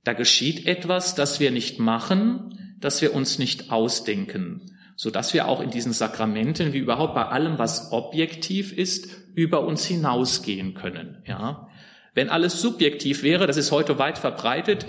da 0.03 0.13
geschieht 0.13 0.65
etwas, 0.65 1.13
das 1.13 1.39
wir 1.39 1.51
nicht 1.51 1.77
machen, 1.77 2.75
das 2.79 3.03
wir 3.03 3.13
uns 3.13 3.37
nicht 3.37 3.69
ausdenken, 3.71 4.71
so 4.95 5.11
dass 5.11 5.35
wir 5.35 5.47
auch 5.47 5.61
in 5.61 5.69
diesen 5.69 5.93
Sakramenten, 5.93 6.73
wie 6.73 6.79
überhaupt 6.79 7.13
bei 7.13 7.25
allem, 7.25 7.59
was 7.59 7.91
objektiv 7.91 8.75
ist, 8.75 9.28
über 9.39 9.65
uns 9.65 9.85
hinausgehen 9.85 10.73
können. 10.73 11.23
Ja, 11.25 11.69
wenn 12.13 12.29
alles 12.29 12.59
subjektiv 12.61 13.23
wäre, 13.23 13.47
das 13.47 13.55
ist 13.55 13.71
heute 13.71 13.97
weit 13.97 14.17
verbreitet, 14.17 14.85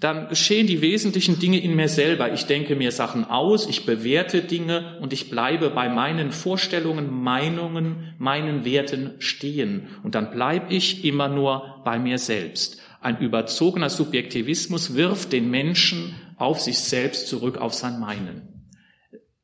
dann 0.00 0.28
geschehen 0.28 0.66
die 0.66 0.80
wesentlichen 0.80 1.38
Dinge 1.38 1.60
in 1.60 1.76
mir 1.76 1.86
selber. 1.86 2.32
Ich 2.32 2.46
denke 2.46 2.74
mir 2.74 2.90
Sachen 2.90 3.24
aus, 3.24 3.68
ich 3.68 3.86
bewerte 3.86 4.40
Dinge 4.40 4.98
und 5.00 5.12
ich 5.12 5.30
bleibe 5.30 5.70
bei 5.70 5.88
meinen 5.88 6.32
Vorstellungen, 6.32 7.22
Meinungen, 7.22 8.14
meinen 8.18 8.64
Werten 8.64 9.12
stehen. 9.20 9.86
Und 10.02 10.16
dann 10.16 10.32
bleibe 10.32 10.74
ich 10.74 11.04
immer 11.04 11.28
nur 11.28 11.82
bei 11.84 12.00
mir 12.00 12.18
selbst. 12.18 12.80
Ein 13.00 13.18
überzogener 13.18 13.90
Subjektivismus 13.90 14.96
wirft 14.96 15.32
den 15.32 15.50
Menschen 15.50 16.16
auf 16.36 16.60
sich 16.60 16.80
selbst 16.80 17.28
zurück, 17.28 17.58
auf 17.58 17.72
sein 17.72 18.00
Meinen. 18.00 18.48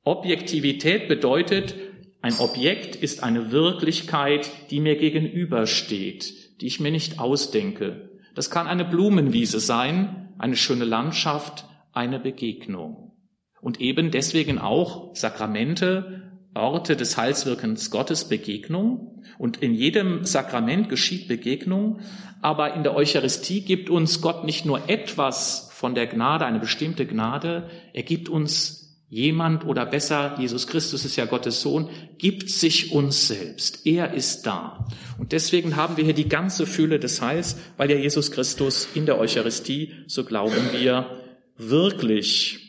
Objektivität 0.02 1.06
bedeutet, 1.06 1.76
ein 2.20 2.38
Objekt 2.38 2.96
ist 2.96 3.22
eine 3.22 3.52
Wirklichkeit, 3.52 4.50
die 4.70 4.80
mir 4.80 4.96
gegenübersteht, 4.96 6.60
die 6.60 6.66
ich 6.66 6.80
mir 6.80 6.90
nicht 6.90 7.20
ausdenke. 7.20 8.10
Das 8.34 8.50
kann 8.50 8.66
eine 8.66 8.84
Blumenwiese 8.84 9.60
sein, 9.60 10.32
eine 10.38 10.56
schöne 10.56 10.84
Landschaft, 10.84 11.66
eine 11.92 12.18
Begegnung. 12.18 13.12
Und 13.60 13.80
eben 13.80 14.10
deswegen 14.10 14.58
auch 14.58 15.14
Sakramente, 15.14 16.22
Orte 16.54 16.96
des 16.96 17.16
Heilswirkens 17.16 17.90
Gottes, 17.90 18.28
Begegnung. 18.28 19.22
Und 19.38 19.58
in 19.58 19.75
jedem 19.75 20.25
Sakrament 20.25 20.88
geschieht 20.88 21.28
Begegnung, 21.28 22.00
aber 22.42 22.75
in 22.75 22.82
der 22.82 22.94
Eucharistie 22.94 23.60
gibt 23.60 23.90
uns 23.90 24.20
Gott 24.20 24.44
nicht 24.44 24.64
nur 24.64 24.88
etwas 24.88 25.70
von 25.72 25.94
der 25.94 26.06
Gnade, 26.06 26.46
eine 26.46 26.58
bestimmte 26.58 27.06
Gnade, 27.06 27.70
er 27.92 28.02
gibt 28.02 28.28
uns 28.28 28.88
Jemand 29.10 29.64
oder 29.64 29.86
besser, 29.86 30.36
Jesus 30.38 30.66
Christus 30.66 31.06
ist 31.06 31.16
ja 31.16 31.24
Gottes 31.24 31.62
Sohn, 31.62 31.88
gibt 32.18 32.50
sich 32.50 32.92
uns 32.92 33.26
selbst. 33.26 33.86
Er 33.86 34.12
ist 34.12 34.42
da. 34.42 34.86
Und 35.18 35.32
deswegen 35.32 35.76
haben 35.76 35.96
wir 35.96 36.04
hier 36.04 36.14
die 36.14 36.28
ganze 36.28 36.66
Fülle 36.66 36.98
des 36.98 37.22
Heils, 37.22 37.56
weil 37.78 37.90
ja 37.90 37.96
Jesus 37.96 38.30
Christus 38.30 38.86
in 38.94 39.06
der 39.06 39.18
Eucharistie, 39.18 39.94
so 40.06 40.24
glauben 40.24 40.72
wir, 40.72 41.22
wirklich 41.56 42.68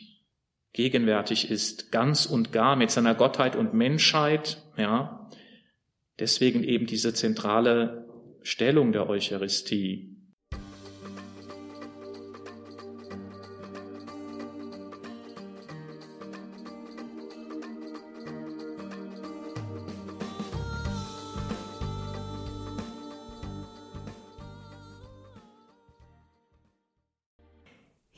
gegenwärtig 0.72 1.50
ist, 1.50 1.92
ganz 1.92 2.24
und 2.24 2.52
gar 2.52 2.74
mit 2.74 2.90
seiner 2.90 3.14
Gottheit 3.14 3.54
und 3.54 3.74
Menschheit, 3.74 4.62
ja. 4.78 5.28
Deswegen 6.18 6.64
eben 6.64 6.86
diese 6.86 7.12
zentrale 7.12 8.06
Stellung 8.42 8.92
der 8.92 9.08
Eucharistie. 9.08 10.09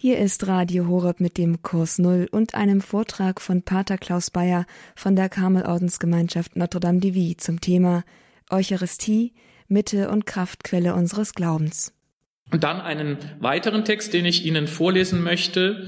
Hier 0.05 0.19
ist 0.19 0.49
Radio 0.49 0.89
Horeb 0.89 1.21
mit 1.21 1.39
dem 1.39 1.63
Kurs 1.63 2.01
Null 2.01 2.27
und 2.33 2.57
einem 2.57 2.81
Vortrag 2.81 3.41
von 3.41 3.63
Pater 3.63 3.99
Klaus 3.99 4.33
Bayer 4.33 4.67
von 4.97 5.15
der 5.15 5.29
Karmelordensgemeinschaft 5.29 6.57
Notre 6.57 6.81
Dame 6.81 6.99
de 6.99 7.15
Vie 7.15 7.37
zum 7.37 7.61
Thema 7.61 8.03
Eucharistie, 8.51 9.33
Mitte 9.69 10.11
und 10.11 10.27
Kraftquelle 10.27 10.97
unseres 10.97 11.35
Glaubens. 11.35 11.95
Und 12.51 12.65
dann 12.65 12.81
einen 12.81 13.17
weiteren 13.39 13.85
Text, 13.85 14.13
den 14.13 14.25
ich 14.25 14.45
Ihnen 14.45 14.67
vorlesen 14.67 15.23
möchte. 15.23 15.87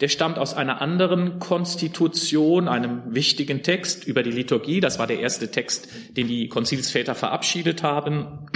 Der 0.00 0.08
stammt 0.08 0.38
aus 0.38 0.54
einer 0.54 0.80
anderen 0.80 1.38
Konstitution, 1.38 2.68
einem 2.68 3.14
wichtigen 3.14 3.62
Text 3.62 4.06
über 4.06 4.22
die 4.22 4.30
Liturgie. 4.30 4.80
Das 4.80 4.98
war 4.98 5.06
der 5.06 5.20
erste 5.20 5.50
Text, 5.50 5.88
den 6.16 6.26
die 6.26 6.48
Konzilsväter 6.48 7.14
verabschiedet 7.14 7.82
haben. 7.82 8.46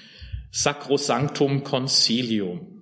Sacrosanctum 0.50 1.62
Concilium. 1.62 2.72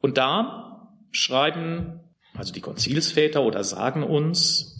Und 0.00 0.18
da 0.18 0.67
schreiben, 1.10 2.00
also 2.34 2.52
die 2.52 2.60
Konzilsväter 2.60 3.42
oder 3.42 3.64
sagen 3.64 4.02
uns, 4.02 4.78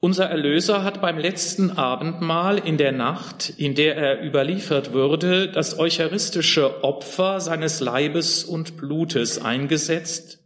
unser 0.00 0.26
Erlöser 0.26 0.84
hat 0.84 1.00
beim 1.00 1.18
letzten 1.18 1.72
Abendmahl 1.72 2.58
in 2.58 2.78
der 2.78 2.92
Nacht, 2.92 3.52
in 3.56 3.74
der 3.74 3.96
er 3.96 4.24
überliefert 4.24 4.92
wurde, 4.92 5.50
das 5.50 5.76
eucharistische 5.76 6.84
Opfer 6.84 7.40
seines 7.40 7.80
Leibes 7.80 8.44
und 8.44 8.76
Blutes 8.76 9.42
eingesetzt, 9.42 10.38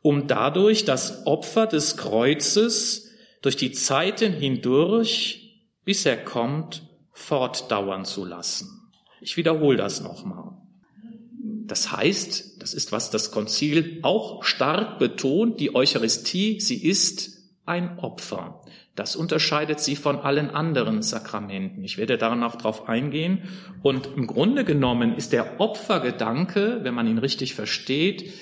um 0.00 0.26
dadurch 0.26 0.86
das 0.86 1.26
Opfer 1.26 1.66
des 1.66 1.98
Kreuzes 1.98 3.10
durch 3.42 3.56
die 3.56 3.72
Zeiten 3.72 4.32
hindurch, 4.32 5.60
bis 5.84 6.06
er 6.06 6.16
kommt, 6.16 6.82
fortdauern 7.12 8.06
zu 8.06 8.24
lassen. 8.24 8.90
Ich 9.20 9.36
wiederhole 9.36 9.76
das 9.76 10.00
nochmal. 10.00 10.59
Das 11.70 11.92
heißt, 11.92 12.60
das 12.60 12.74
ist, 12.74 12.90
was 12.90 13.10
das 13.10 13.30
Konzil 13.30 14.00
auch 14.02 14.42
stark 14.42 14.98
betont, 14.98 15.60
die 15.60 15.72
Eucharistie, 15.72 16.58
sie 16.58 16.84
ist 16.84 17.38
ein 17.64 18.00
Opfer. 18.00 18.64
Das 18.96 19.14
unterscheidet 19.14 19.78
sie 19.78 19.94
von 19.94 20.18
allen 20.18 20.50
anderen 20.50 21.00
Sakramenten. 21.00 21.84
Ich 21.84 21.96
werde 21.96 22.18
da 22.18 22.34
noch 22.34 22.56
drauf 22.56 22.88
eingehen. 22.88 23.44
Und 23.82 24.08
im 24.16 24.26
Grunde 24.26 24.64
genommen 24.64 25.14
ist 25.14 25.32
der 25.32 25.60
Opfergedanke, 25.60 26.80
wenn 26.82 26.92
man 26.92 27.06
ihn 27.06 27.18
richtig 27.18 27.54
versteht, 27.54 28.34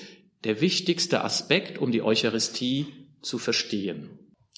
der 0.43 0.59
wichtigste 0.59 1.23
Aspekt, 1.23 1.77
um 1.77 1.91
die 1.91 2.01
Eucharistie 2.01 2.87
zu 3.21 3.37
verstehen. 3.37 4.09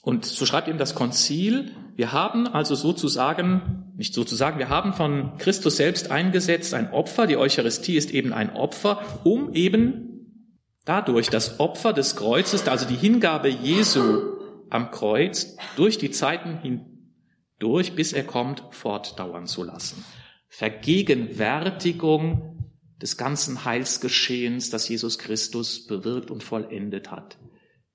Und 0.01 0.24
so 0.24 0.46
schreibt 0.46 0.70
ihm 0.70 0.78
das 0.78 0.96
Konzil, 0.96 1.72
wir 1.98 2.13
haben 2.13 2.48
also 2.48 2.75
sozusagen, 2.75 3.91
nicht 4.01 4.13
sozusagen, 4.15 4.58
wir 4.58 4.70
haben 4.70 4.93
von 4.93 5.38
Christus 5.38 5.77
selbst 5.77 6.10
eingesetzt 6.10 6.74
ein 6.74 6.91
Opfer, 6.91 7.27
die 7.27 7.38
Eucharistie 7.38 7.98
ist 7.98 8.10
eben 8.10 8.34
ein 8.34 8.55
Opfer, 8.55 9.22
um 9.24 9.53
eben 9.53 10.48
dadurch 10.86 11.29
das 11.29 11.60
Opfer 11.60 11.93
des 11.93 12.15
Kreuzes, 12.15 12.67
also 12.67 12.88
die 12.88 12.96
Hingabe 12.96 13.50
Jesu 13.50 14.39
am 14.72 14.89
Kreuz, 14.89 15.55
durch 15.75 16.00
die 16.00 16.10
Zeiten 16.10 16.58
hindurch, 16.58 17.93
bis 17.93 18.12
er 18.12 18.24
kommt, 18.24 18.63
fortdauern 18.72 19.46
zu 19.46 19.63
lassen. 19.63 20.03
Vergegenwärtigung 20.48 22.74
des 23.00 23.17
ganzen 23.17 23.65
Heilsgeschehens, 23.65 24.72
das 24.72 24.89
Jesus 24.89 25.20
Christus 25.20 25.86
bewirkt 25.86 26.31
und 26.31 26.41
vollendet 26.41 27.12
hat. 27.12 27.38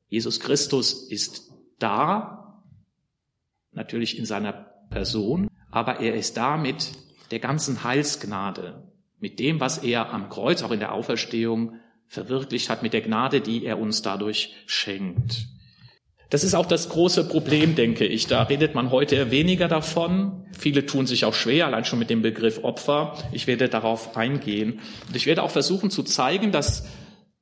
Jesus 0.06 0.38
Christus 0.38 1.10
ist 1.10 1.50
da, 1.80 2.62
natürlich 3.72 4.16
in 4.16 4.25
seiner 4.25 4.52
Person, 4.88 5.48
aber 5.76 6.00
er 6.00 6.14
ist 6.14 6.38
da 6.38 6.56
mit 6.56 6.92
der 7.30 7.38
ganzen 7.38 7.85
Heilsgnade, 7.85 8.83
mit 9.21 9.38
dem, 9.38 9.61
was 9.61 9.76
er 9.76 10.11
am 10.11 10.30
Kreuz, 10.30 10.62
auch 10.62 10.71
in 10.71 10.80
der 10.80 10.92
Auferstehung, 10.92 11.75
verwirklicht 12.06 12.71
hat, 12.71 12.83
mit 12.83 12.95
der 12.95 13.02
Gnade, 13.02 13.42
die 13.42 13.66
er 13.66 13.78
uns 13.78 14.00
dadurch 14.00 14.54
schenkt. 14.64 15.49
Das 16.30 16.45
ist 16.45 16.54
auch 16.54 16.64
das 16.64 16.88
große 16.88 17.28
Problem, 17.28 17.75
denke 17.75 18.06
ich. 18.06 18.26
Da 18.26 18.45
redet 18.45 18.75
man 18.75 18.90
heute 18.90 19.30
weniger 19.30 19.68
davon. 19.68 20.47
Viele 20.59 20.87
tun 20.87 21.06
sich 21.06 21.26
auch 21.26 21.35
schwer, 21.35 21.66
allein 21.66 21.85
schon 21.85 21.99
mit 21.99 22.09
dem 22.09 22.23
Begriff 22.23 22.64
Opfer. 22.64 23.18
Ich 23.33 23.47
werde 23.47 23.68
darauf 23.68 24.16
eingehen. 24.16 24.80
Und 25.09 25.14
ich 25.14 25.26
werde 25.26 25.42
auch 25.42 25.50
versuchen 25.50 25.90
zu 25.90 26.04
zeigen, 26.04 26.52
dass 26.52 26.88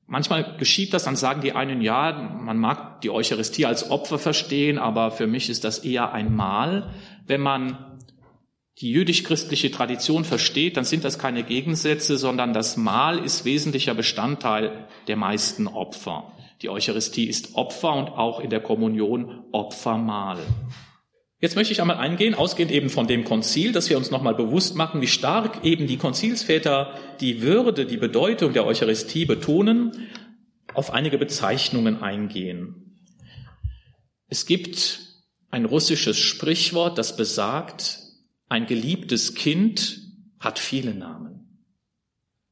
Manchmal 0.06 0.58
geschieht 0.58 0.92
das, 0.92 1.04
dann 1.04 1.16
sagen 1.16 1.40
die 1.40 1.54
einen, 1.54 1.80
ja, 1.80 2.12
man 2.12 2.58
mag 2.58 3.00
die 3.00 3.08
Eucharistie 3.08 3.64
als 3.64 3.90
Opfer 3.90 4.18
verstehen, 4.18 4.78
aber 4.78 5.10
für 5.10 5.26
mich 5.26 5.48
ist 5.48 5.64
das 5.64 5.78
eher 5.78 6.12
ein 6.12 6.34
Mahl. 6.36 6.90
Wenn 7.26 7.40
man 7.40 7.93
die 8.80 8.90
jüdisch-christliche 8.90 9.70
Tradition 9.70 10.24
versteht, 10.24 10.76
dann 10.76 10.84
sind 10.84 11.04
das 11.04 11.18
keine 11.18 11.44
Gegensätze, 11.44 12.18
sondern 12.18 12.52
das 12.52 12.76
Mahl 12.76 13.24
ist 13.24 13.44
wesentlicher 13.44 13.94
Bestandteil 13.94 14.88
der 15.06 15.16
meisten 15.16 15.68
Opfer. 15.68 16.32
Die 16.62 16.70
Eucharistie 16.70 17.28
ist 17.28 17.54
Opfer 17.54 17.94
und 17.94 18.08
auch 18.08 18.40
in 18.40 18.50
der 18.50 18.60
Kommunion 18.60 19.44
Opfermahl. 19.52 20.38
Jetzt 21.40 21.56
möchte 21.56 21.72
ich 21.72 21.80
einmal 21.82 21.98
eingehen, 21.98 22.34
ausgehend 22.34 22.72
eben 22.72 22.88
von 22.88 23.06
dem 23.06 23.24
Konzil, 23.24 23.72
dass 23.72 23.90
wir 23.90 23.98
uns 23.98 24.10
nochmal 24.10 24.34
bewusst 24.34 24.76
machen, 24.76 25.02
wie 25.02 25.06
stark 25.06 25.64
eben 25.64 25.86
die 25.86 25.98
Konzilsväter 25.98 26.94
die 27.20 27.42
Würde, 27.42 27.86
die 27.86 27.98
Bedeutung 27.98 28.54
der 28.54 28.66
Eucharistie 28.66 29.26
betonen, 29.26 30.08
auf 30.72 30.92
einige 30.92 31.18
Bezeichnungen 31.18 32.02
eingehen. 32.02 32.98
Es 34.28 34.46
gibt 34.46 35.00
ein 35.50 35.66
russisches 35.66 36.16
Sprichwort, 36.16 36.98
das 36.98 37.16
besagt, 37.16 38.03
ein 38.54 38.66
geliebtes 38.66 39.34
Kind 39.34 40.00
hat 40.38 40.60
viele 40.60 40.94
Namen. 40.94 41.66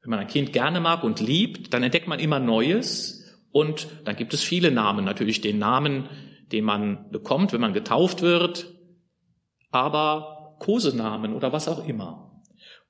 Wenn 0.01 0.11
man 0.11 0.19
ein 0.19 0.27
Kind 0.27 0.53
gerne 0.53 0.81
mag 0.81 1.05
und 1.05 1.21
liebt, 1.21 1.73
dann 1.73 1.85
entdeckt 1.85 2.09
man 2.09 2.19
immer 2.19 2.41
Neues 2.41 3.23
Und 3.53 3.87
dann 4.05 4.17
gibt 4.17 4.35
es 4.35 4.43
viele 4.43 4.71
Namen, 4.71 5.05
natürlich 5.05 5.43
den 5.43 5.59
Namen, 5.59 6.09
den 6.51 6.65
man 6.65 7.11
bekommt, 7.11 7.53
wenn 7.53 7.61
man 7.61 7.75
getauft 7.75 8.23
wird, 8.23 8.75
aber 9.71 10.57
Kosenamen 10.59 11.35
oder 11.35 11.53
was 11.53 11.69
auch 11.69 11.87
immer. 11.87 12.43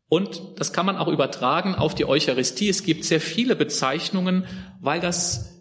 Und 0.09 0.41
das 0.57 0.73
kann 0.73 0.87
man 0.87 0.97
auch 0.97 1.09
übertragen 1.09 1.75
auf 1.75 1.95
die 1.95 2.07
Eucharistie. 2.07 2.69
Es 2.69 2.85
gibt 2.85 3.05
sehr 3.05 3.21
viele 3.21 3.57
Bezeichnungen, 3.57 4.47
weil 4.81 5.01
das 5.01 5.52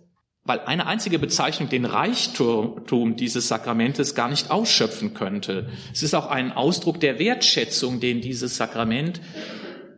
weil 0.44 0.60
eine 0.62 0.88
einzige 0.88 1.20
Bezeichnung 1.20 1.70
den 1.70 1.86
Reichtum 1.86 3.16
dieses 3.16 3.48
Sakramentes 3.48 4.16
gar 4.16 4.30
nicht 4.30 4.50
ausschöpfen 4.50 5.14
könnte. 5.14 5.70
Es 5.94 6.02
ist 6.02 6.16
auch 6.16 6.28
ein 6.28 6.52
Ausdruck 6.52 7.00
der 7.00 7.20
Wertschätzung, 7.20 8.00
den 8.00 8.22
dieses 8.22 8.58
Sakrament 8.58 9.22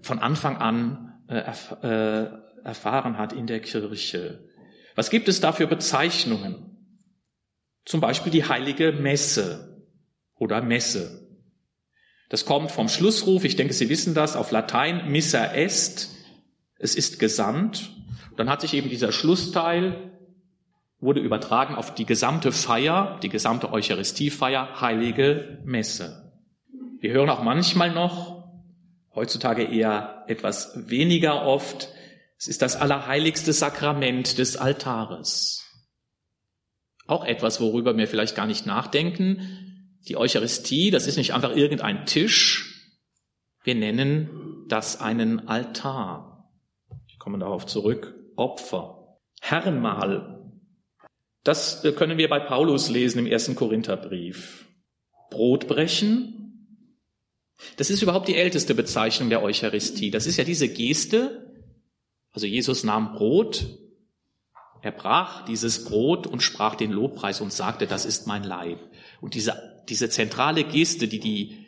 von 0.02 0.20
Anfang 0.20 0.58
an 0.58 1.24
äh, 1.30 1.44
äh, 1.82 2.30
erfahren 2.64 3.18
hat 3.18 3.32
in 3.32 3.48
der 3.48 3.62
Kirche. 3.62 4.50
Was 4.96 5.10
gibt 5.10 5.30
es 5.30 5.40
da 5.40 5.54
für 5.54 5.68
Bezeichnungen? 5.68 6.78
Zum 7.86 8.02
Beispiel 8.02 8.32
die 8.32 8.46
heilige 8.46 8.92
Messe 8.92 9.86
oder 10.36 10.62
Messe. 10.62 11.24
Das 12.30 12.46
kommt 12.46 12.72
vom 12.72 12.90
Schlussruf, 12.90 13.44
ich 13.44 13.56
denke, 13.56 13.74
Sie 13.74 13.90
wissen 13.90 14.14
das, 14.14 14.36
auf 14.36 14.52
Latein, 14.52 15.12
missa 15.12 15.54
est, 15.54 16.10
es 16.80 16.96
ist 16.96 17.20
gesandt. 17.20 17.92
Dann 18.38 18.50
hat 18.50 18.62
sich 18.62 18.74
eben 18.74 18.90
dieser 18.90 19.12
Schlussteil 19.12 20.12
wurde 21.04 21.20
übertragen 21.20 21.76
auf 21.76 21.94
die 21.94 22.06
gesamte 22.06 22.52
Feier, 22.52 23.20
die 23.22 23.30
gesamte 23.30 23.72
Eucharistiefeier, 23.72 24.80
heilige 24.82 25.60
Messe. 25.66 26.32
Wir 27.00 27.12
hören 27.12 27.30
auch 27.30 27.44
manchmal 27.44 27.92
noch, 27.92 28.48
heutzutage 29.14 29.64
eher 29.64 30.24
etwas 30.28 30.90
weniger 30.90 31.46
oft, 31.46 31.90
es 32.38 32.48
ist 32.48 32.62
das 32.62 32.76
allerheiligste 32.76 33.54
Sakrament 33.54 34.38
des 34.38 34.58
Altares. 34.58 35.66
Auch 37.06 37.26
etwas, 37.26 37.62
worüber 37.62 37.96
wir 37.96 38.08
vielleicht 38.08 38.36
gar 38.36 38.48
nicht 38.48 38.66
nachdenken. 38.66 39.98
Die 40.08 40.18
Eucharistie, 40.18 40.92
das 40.92 41.08
ist 41.08 41.18
nicht 41.18 41.34
einfach 41.34 41.56
irgendein 41.56 42.06
Tisch. 42.06 42.92
Wir 43.64 43.76
nennen 43.76 44.66
das 44.68 45.00
einen 45.00 45.48
Altar. 45.48 46.50
Ich 47.08 47.20
komme 47.20 47.40
darauf 47.40 47.66
zurück. 47.66 48.14
Opfer. 48.36 49.20
Herrenmahl 49.40 50.43
das 51.44 51.84
äh, 51.84 51.92
können 51.92 52.18
wir 52.18 52.30
bei 52.30 52.40
Paulus 52.40 52.90
lesen 52.90 53.20
im 53.20 53.28
ersten 53.28 53.56
Korintherbrief. 53.56 54.66
Brot 55.30 55.68
brechen. 55.68 56.40
Das 57.78 57.90
ist 57.90 58.02
überhaupt 58.02 58.28
die 58.28 58.36
älteste 58.36 58.76
Bezeichnung 58.76 59.30
der 59.30 59.44
Eucharistie. 59.44 60.12
Das 60.12 60.26
ist 60.26 60.38
ja 60.38 60.44
diese 60.44 60.70
Geste. 60.70 61.52
Also 62.32 62.48
Jesus 62.48 62.84
nahm 62.84 63.14
Brot, 63.14 63.68
er 64.82 64.92
brach 64.92 65.46
dieses 65.46 65.86
Brot 65.86 66.28
und 66.28 66.42
sprach 66.42 66.76
den 66.76 66.92
Lobpreis 66.92 67.42
und 67.42 67.54
sagte, 67.54 67.88
das 67.88 68.06
ist 68.06 68.28
mein 68.28 68.44
Leib. 68.44 68.80
Und 69.22 69.36
diese, 69.36 69.84
diese 69.88 70.10
zentrale 70.10 70.64
Geste, 70.64 71.08
die, 71.08 71.20
die 71.20 71.60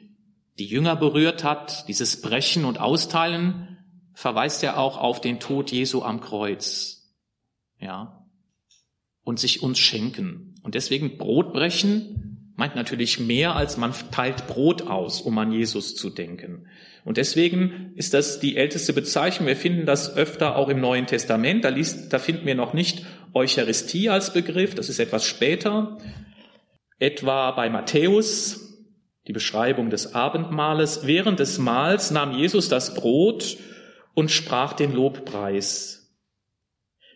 die 0.57 0.65
Jünger 0.65 0.95
berührt 0.95 1.43
hat, 1.43 1.87
dieses 1.89 2.21
Brechen 2.21 2.65
und 2.65 2.79
Austeilen, 2.79 3.77
verweist 4.13 4.63
ja 4.63 4.77
auch 4.77 4.97
auf 4.97 5.19
den 5.19 5.39
Tod 5.39 5.71
Jesu 5.71 6.01
am 6.01 6.21
Kreuz. 6.21 7.13
Ja 7.79 8.24
und 9.25 9.39
sich 9.39 9.61
uns 9.61 9.79
schenken. 9.79 10.55
Und 10.63 10.75
deswegen 10.75 11.17
Brot 11.17 11.51
brechen 11.51 12.35
meint 12.55 12.75
natürlich 12.75 13.19
mehr, 13.19 13.55
als 13.55 13.75
man 13.75 13.93
teilt 14.11 14.47
Brot 14.47 14.83
aus, 14.83 15.19
um 15.19 15.37
an 15.37 15.51
Jesus 15.51 15.95
zu 15.95 16.09
denken. 16.09 16.67
Und 17.03 17.17
deswegen 17.17 17.91
ist 17.95 18.13
das 18.13 18.39
die 18.39 18.55
älteste 18.55 18.93
Bezeichnung. 18.93 19.47
Wir 19.47 19.57
finden 19.57 19.85
das 19.85 20.15
öfter 20.15 20.55
auch 20.55 20.69
im 20.69 20.79
Neuen 20.79 21.05
Testament. 21.05 21.65
Da, 21.65 21.69
liest, 21.69 22.13
da 22.13 22.19
finden 22.19 22.45
wir 22.45 22.55
noch 22.55 22.73
nicht 22.73 23.05
Eucharistie 23.33 24.09
als 24.09 24.31
Begriff, 24.31 24.73
das 24.75 24.87
ist 24.87 24.99
etwas 24.99 25.25
später. 25.25 25.97
Etwa 26.97 27.51
bei 27.51 27.69
Matthäus, 27.69 28.65
die 29.27 29.33
Beschreibung 29.33 29.89
des 29.89 30.15
Abendmahles. 30.15 31.05
Während 31.05 31.39
des 31.39 31.57
Mahls 31.57 32.11
nahm 32.11 32.31
Jesus 32.31 32.69
das 32.69 32.93
Brot 32.95 33.57
und 34.13 34.31
sprach 34.31 34.73
den 34.73 34.93
Lobpreis. 34.93 35.94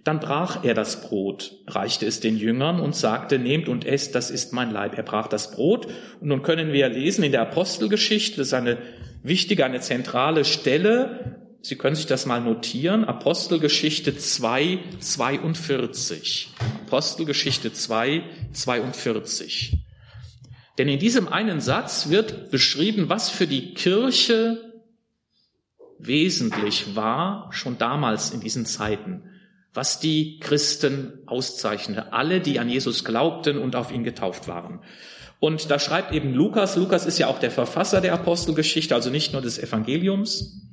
Dann 0.04 0.20
brach 0.20 0.64
er 0.64 0.74
das 0.74 1.02
Brot, 1.02 1.56
reichte 1.68 2.06
es 2.06 2.20
den 2.20 2.38
Jüngern 2.38 2.80
und 2.80 2.96
sagte, 2.96 3.38
nehmt 3.38 3.68
und 3.68 3.86
esst, 3.86 4.16
das 4.16 4.32
ist 4.32 4.54
mein 4.54 4.72
Leib. 4.72 4.98
Er 4.98 5.04
brach 5.04 5.28
das 5.28 5.52
Brot. 5.52 5.88
Und 6.22 6.30
nun 6.30 6.42
können 6.42 6.72
wir 6.72 6.88
lesen 6.90 7.24
in 7.24 7.32
der 7.32 7.42
Apostelgeschichte, 7.42 8.38
das 8.38 8.48
ist 8.48 8.54
eine 8.54 8.78
wichtige, 9.24 9.66
eine 9.66 9.82
zentrale 9.82 10.46
Stelle. 10.46 11.36
Sie 11.62 11.76
können 11.76 11.96
sich 11.96 12.06
das 12.06 12.26
mal 12.26 12.40
notieren. 12.40 13.04
Apostelgeschichte 13.04 14.16
2, 14.16 14.80
42. 15.00 16.54
Apostelgeschichte 16.86 17.74
2, 17.74 18.24
42. 18.54 19.78
Denn 20.78 20.88
in 20.88 21.00
diesem 21.00 21.28
einen 21.28 21.60
Satz 21.60 22.08
wird 22.08 22.52
beschrieben, 22.52 23.10
was 23.10 23.30
für 23.30 23.48
die 23.48 23.74
Kirche 23.74 24.58
wesentlich 25.98 26.96
war, 26.96 27.50
schon 27.52 27.78
damals 27.78 28.32
in 28.32 28.40
diesen 28.40 28.66
Zeiten 28.66 29.29
was 29.74 30.00
die 30.00 30.40
Christen 30.40 31.20
auszeichnete, 31.26 32.14
alle, 32.14 32.42
die 32.42 32.60
an 32.60 32.70
Jesus 32.70 33.04
glaubten 33.04 33.58
und 33.58 33.76
auf 33.76 33.92
ihn 33.92 34.04
getauft 34.04 34.48
waren. 34.48 34.82
Und 35.40 35.72
da 35.72 35.80
schreibt 35.80 36.14
eben 36.14 36.34
Lukas, 36.34 36.76
Lukas 36.76 37.06
ist 37.06 37.18
ja 37.18 37.28
auch 37.28 37.40
der 37.40 37.52
Verfasser 37.52 38.02
der 38.02 38.14
Apostelgeschichte, 38.14 38.94
also 38.94 39.10
nicht 39.10 39.32
nur 39.32 39.42
des 39.42 39.58
Evangeliums. 39.58 40.70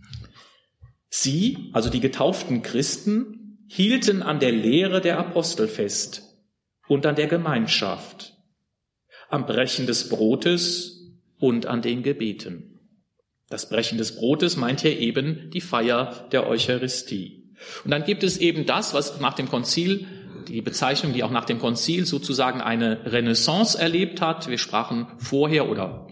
Sie, 1.08 1.70
also 1.72 1.88
die 1.88 2.00
getauften 2.00 2.62
Christen, 2.62 3.58
hielten 3.68 4.22
an 4.22 4.40
der 4.40 4.52
Lehre 4.52 5.00
der 5.00 5.18
Apostel 5.18 5.68
fest 5.68 6.22
und 6.88 7.06
an 7.06 7.14
der 7.14 7.26
Gemeinschaft, 7.26 8.34
am 9.28 9.46
Brechen 9.46 9.86
des 9.86 10.08
Brotes 10.08 11.12
und 11.38 11.66
an 11.66 11.82
den 11.82 12.02
Gebeten. 12.02 12.80
Das 13.48 13.68
Brechen 13.68 13.98
des 13.98 14.16
Brotes 14.16 14.56
meint 14.56 14.80
hier 14.80 14.98
eben 14.98 15.50
die 15.50 15.60
Feier 15.60 16.28
der 16.32 16.48
Eucharistie. 16.48 17.45
Und 17.84 17.90
dann 17.90 18.04
gibt 18.04 18.22
es 18.22 18.38
eben 18.38 18.66
das, 18.66 18.94
was 18.94 19.20
nach 19.20 19.34
dem 19.34 19.48
Konzil, 19.48 20.06
die 20.48 20.62
Bezeichnung, 20.62 21.12
die 21.12 21.24
auch 21.24 21.30
nach 21.30 21.44
dem 21.44 21.58
Konzil 21.58 22.06
sozusagen 22.06 22.60
eine 22.60 23.00
Renaissance 23.04 23.78
erlebt 23.78 24.20
hat. 24.20 24.48
Wir 24.48 24.58
sprachen 24.58 25.06
vorher 25.18 25.68
oder 25.68 26.06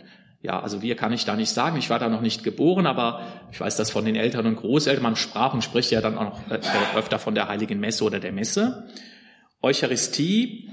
ja, 0.44 0.60
also 0.60 0.82
wir 0.82 0.94
kann 0.94 1.12
ich 1.14 1.24
da 1.24 1.36
nicht 1.36 1.48
sagen. 1.48 1.78
Ich 1.78 1.88
war 1.88 1.98
da 1.98 2.10
noch 2.10 2.20
nicht 2.20 2.44
geboren, 2.44 2.86
aber 2.86 3.22
ich 3.50 3.58
weiß 3.60 3.76
das 3.76 3.90
von 3.90 4.04
den 4.04 4.14
Eltern 4.14 4.44
und 4.46 4.56
Großeltern. 4.56 5.02
Man 5.02 5.16
sprach 5.16 5.54
und 5.54 5.64
spricht 5.64 5.90
ja 5.90 6.02
dann 6.02 6.18
auch 6.18 6.38
äh, 6.50 6.60
öfter 6.96 7.18
von 7.18 7.34
der 7.34 7.48
Heiligen 7.48 7.80
Messe 7.80 8.04
oder 8.04 8.20
der 8.20 8.32
Messe. 8.32 8.86
Eucharistie, 9.62 10.70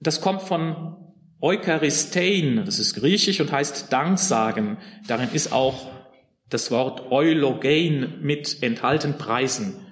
das 0.00 0.20
kommt 0.20 0.42
von 0.42 0.96
Eucharistein, 1.40 2.64
das 2.66 2.80
ist 2.80 2.94
griechisch 2.94 3.40
und 3.40 3.52
heißt 3.52 3.92
Danksagen. 3.92 4.78
Darin 5.06 5.28
ist 5.32 5.52
auch 5.52 5.93
das 6.54 6.70
Wort 6.70 7.10
Eulogein 7.10 8.20
mit 8.22 8.62
enthalten 8.62 9.18
Preisen. 9.18 9.84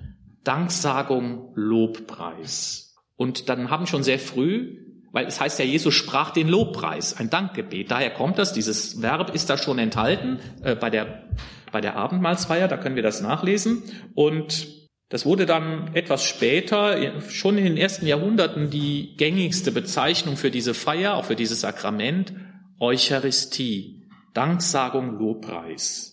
Danksagung, 0.44 1.52
Lobpreis. 1.54 2.94
Und 3.16 3.48
dann 3.48 3.68
haben 3.68 3.86
schon 3.86 4.02
sehr 4.02 4.18
früh, 4.18 4.78
weil 5.10 5.26
es 5.26 5.40
heißt 5.40 5.58
ja, 5.58 5.64
Jesus 5.64 5.94
sprach 5.94 6.30
den 6.30 6.48
Lobpreis, 6.48 7.16
ein 7.18 7.30
Dankgebet. 7.30 7.90
Daher 7.90 8.10
kommt 8.10 8.38
das, 8.38 8.52
dieses 8.52 9.02
Verb 9.02 9.34
ist 9.34 9.50
da 9.50 9.58
schon 9.58 9.78
enthalten 9.78 10.38
äh, 10.62 10.74
bei, 10.74 10.88
der, 10.88 11.28
bei 11.70 11.80
der 11.80 11.96
Abendmahlsfeier, 11.96 12.68
da 12.68 12.76
können 12.76 12.96
wir 12.96 13.02
das 13.02 13.20
nachlesen. 13.20 13.82
Und 14.14 14.68
das 15.08 15.26
wurde 15.26 15.44
dann 15.44 15.94
etwas 15.94 16.24
später, 16.24 17.20
schon 17.28 17.58
in 17.58 17.64
den 17.64 17.76
ersten 17.76 18.06
Jahrhunderten, 18.06 18.70
die 18.70 19.14
gängigste 19.16 19.70
Bezeichnung 19.70 20.36
für 20.36 20.50
diese 20.50 20.74
Feier, 20.74 21.16
auch 21.16 21.26
für 21.26 21.36
dieses 21.36 21.60
Sakrament, 21.60 22.32
Eucharistie, 22.80 24.08
Danksagung, 24.32 25.18
Lobpreis. 25.18 26.11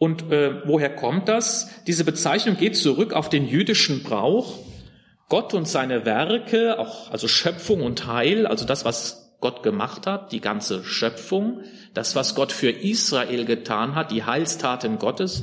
Und 0.00 0.32
äh, 0.32 0.62
woher 0.64 0.96
kommt 0.96 1.28
das? 1.28 1.68
Diese 1.86 2.04
Bezeichnung 2.04 2.56
geht 2.56 2.74
zurück 2.74 3.12
auf 3.12 3.28
den 3.28 3.46
jüdischen 3.46 4.02
Brauch. 4.02 4.58
Gott 5.28 5.52
und 5.52 5.68
seine 5.68 6.06
Werke, 6.06 6.78
auch 6.78 7.10
also 7.10 7.28
Schöpfung 7.28 7.82
und 7.82 8.06
Heil, 8.06 8.46
also 8.46 8.64
das, 8.64 8.86
was 8.86 9.36
Gott 9.40 9.62
gemacht 9.62 10.06
hat, 10.06 10.32
die 10.32 10.40
ganze 10.40 10.84
Schöpfung, 10.84 11.64
das, 11.92 12.16
was 12.16 12.34
Gott 12.34 12.50
für 12.50 12.70
Israel 12.70 13.44
getan 13.44 13.94
hat, 13.94 14.10
die 14.10 14.24
Heilstaten 14.24 14.98
Gottes, 14.98 15.42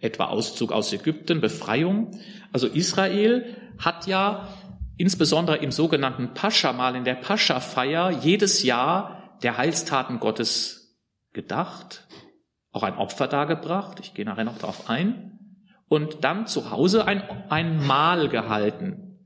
etwa 0.00 0.26
Auszug 0.26 0.70
aus 0.70 0.92
Ägypten, 0.92 1.40
Befreiung. 1.40 2.10
Also 2.52 2.66
Israel 2.66 3.56
hat 3.78 4.06
ja 4.06 4.48
insbesondere 4.98 5.56
im 5.56 5.70
sogenannten 5.70 6.34
Pascha-Mal, 6.34 6.94
in 6.94 7.04
der 7.04 7.14
Pascha-Feier, 7.14 8.10
jedes 8.10 8.62
Jahr 8.64 9.38
der 9.42 9.56
Heilstaten 9.56 10.20
Gottes 10.20 10.94
gedacht, 11.32 12.03
auch 12.74 12.82
ein 12.82 12.98
Opfer 12.98 13.28
dargebracht, 13.28 14.00
ich 14.00 14.12
gehe 14.12 14.24
nachher 14.24 14.44
noch 14.44 14.58
darauf 14.58 14.90
ein, 14.90 15.38
und 15.88 16.24
dann 16.24 16.46
zu 16.46 16.70
Hause 16.70 17.06
ein, 17.06 17.22
ein 17.48 17.86
Mahl 17.86 18.28
gehalten. 18.28 19.18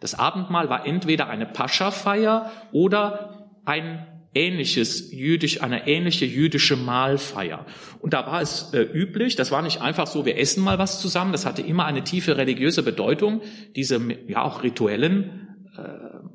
Das 0.00 0.18
Abendmahl 0.18 0.68
war 0.68 0.86
entweder 0.86 1.28
eine 1.28 1.46
Pascha-Feier 1.46 2.50
oder 2.72 3.48
ein 3.64 4.06
ähnliches 4.34 5.12
jüdisch, 5.12 5.62
eine 5.62 5.86
ähnliche 5.86 6.26
jüdische 6.26 6.76
Mahlfeier. 6.76 7.64
Und 8.00 8.12
da 8.12 8.26
war 8.26 8.42
es 8.42 8.74
äh, 8.74 8.82
üblich, 8.82 9.36
das 9.36 9.52
war 9.52 9.62
nicht 9.62 9.80
einfach 9.80 10.08
so, 10.08 10.26
wir 10.26 10.36
essen 10.38 10.64
mal 10.64 10.78
was 10.78 11.00
zusammen, 11.00 11.30
das 11.30 11.46
hatte 11.46 11.62
immer 11.62 11.84
eine 11.84 12.02
tiefe 12.02 12.36
religiöse 12.36 12.82
Bedeutung, 12.82 13.42
diese 13.76 14.00
ja 14.26 14.42
auch 14.42 14.64
rituellen 14.64 15.68
äh, 15.78 15.82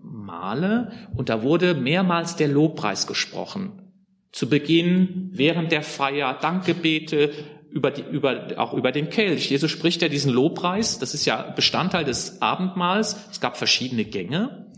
Male. 0.01 0.93
Und 1.13 1.27
da 1.27 1.43
wurde 1.43 1.73
mehrmals 1.73 2.37
der 2.37 2.47
Lobpreis 2.47 3.07
gesprochen. 3.07 3.88
Zu 4.31 4.49
Beginn, 4.49 5.29
während 5.33 5.71
der 5.71 5.81
Feier, 5.81 6.35
Dankgebete, 6.35 7.31
über 7.71 7.91
die, 7.91 8.01
über, 8.01 8.47
auch 8.57 8.73
über 8.73 8.91
den 8.91 9.09
Kelch. 9.09 9.49
Jesus 9.49 9.69
spricht 9.69 10.01
ja 10.01 10.09
diesen 10.09 10.31
Lobpreis, 10.31 10.99
das 10.99 11.13
ist 11.13 11.25
ja 11.25 11.41
Bestandteil 11.51 12.03
des 12.03 12.41
Abendmahls. 12.41 13.27
Es 13.31 13.39
gab 13.39 13.57
verschiedene 13.57 14.05
Gänge. 14.05 14.71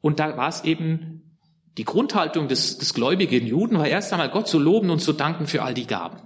Und 0.00 0.20
da 0.20 0.36
war 0.36 0.48
es 0.48 0.64
eben 0.64 1.38
die 1.76 1.84
Grundhaltung 1.84 2.48
des, 2.48 2.78
des 2.78 2.94
gläubigen 2.94 3.46
Juden 3.46 3.78
war 3.78 3.86
erst 3.86 4.12
einmal 4.12 4.30
Gott 4.30 4.48
zu 4.48 4.58
loben 4.58 4.90
und 4.90 5.00
zu 5.00 5.12
danken 5.12 5.46
für 5.46 5.62
all 5.62 5.74
die 5.74 5.86
Gaben, 5.86 6.20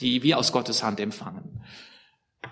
die 0.00 0.22
wir 0.22 0.38
aus 0.38 0.52
Gottes 0.52 0.82
Hand 0.82 1.00
empfangen. 1.00 1.64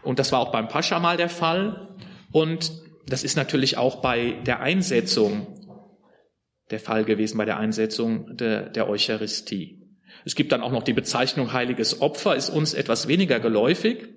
Und 0.02 0.18
das 0.18 0.32
war 0.32 0.40
auch 0.40 0.52
beim 0.52 0.68
Paschamal 0.68 1.16
der 1.16 1.28
Fall. 1.28 1.96
Und 2.32 2.72
das 3.06 3.24
ist 3.24 3.36
natürlich 3.36 3.76
auch 3.76 3.96
bei 4.00 4.32
der 4.46 4.60
Einsetzung 4.60 5.51
der 6.72 6.80
Fall 6.80 7.04
gewesen, 7.04 7.38
bei 7.38 7.44
der 7.44 7.58
Einsetzung 7.58 8.36
der, 8.36 8.68
der 8.68 8.88
Eucharistie. 8.88 9.78
Es 10.24 10.34
gibt 10.34 10.52
dann 10.52 10.62
auch 10.62 10.72
noch 10.72 10.82
die 10.82 10.92
Bezeichnung 10.92 11.52
heiliges 11.52 12.00
Opfer, 12.00 12.36
ist 12.36 12.50
uns 12.50 12.74
etwas 12.74 13.08
weniger 13.08 13.40
geläufig. 13.40 14.08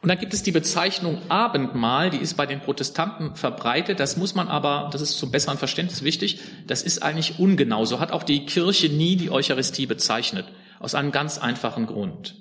Und 0.00 0.08
dann 0.08 0.18
gibt 0.18 0.34
es 0.34 0.42
die 0.42 0.50
Bezeichnung 0.50 1.22
Abendmahl, 1.28 2.10
die 2.10 2.18
ist 2.18 2.34
bei 2.34 2.44
den 2.44 2.60
Protestanten 2.60 3.36
verbreitet. 3.36 4.00
Das 4.00 4.16
muss 4.16 4.34
man 4.34 4.48
aber, 4.48 4.90
das 4.92 5.00
ist 5.00 5.16
zum 5.16 5.30
besseren 5.30 5.58
Verständnis 5.58 6.02
wichtig, 6.02 6.40
das 6.66 6.82
ist 6.82 7.04
eigentlich 7.04 7.38
ungenau. 7.38 7.84
So 7.84 8.00
hat 8.00 8.10
auch 8.10 8.24
die 8.24 8.44
Kirche 8.44 8.88
nie 8.88 9.14
die 9.14 9.30
Eucharistie 9.30 9.86
bezeichnet. 9.86 10.46
Aus 10.80 10.96
einem 10.96 11.12
ganz 11.12 11.38
einfachen 11.38 11.86
Grund. 11.86 12.34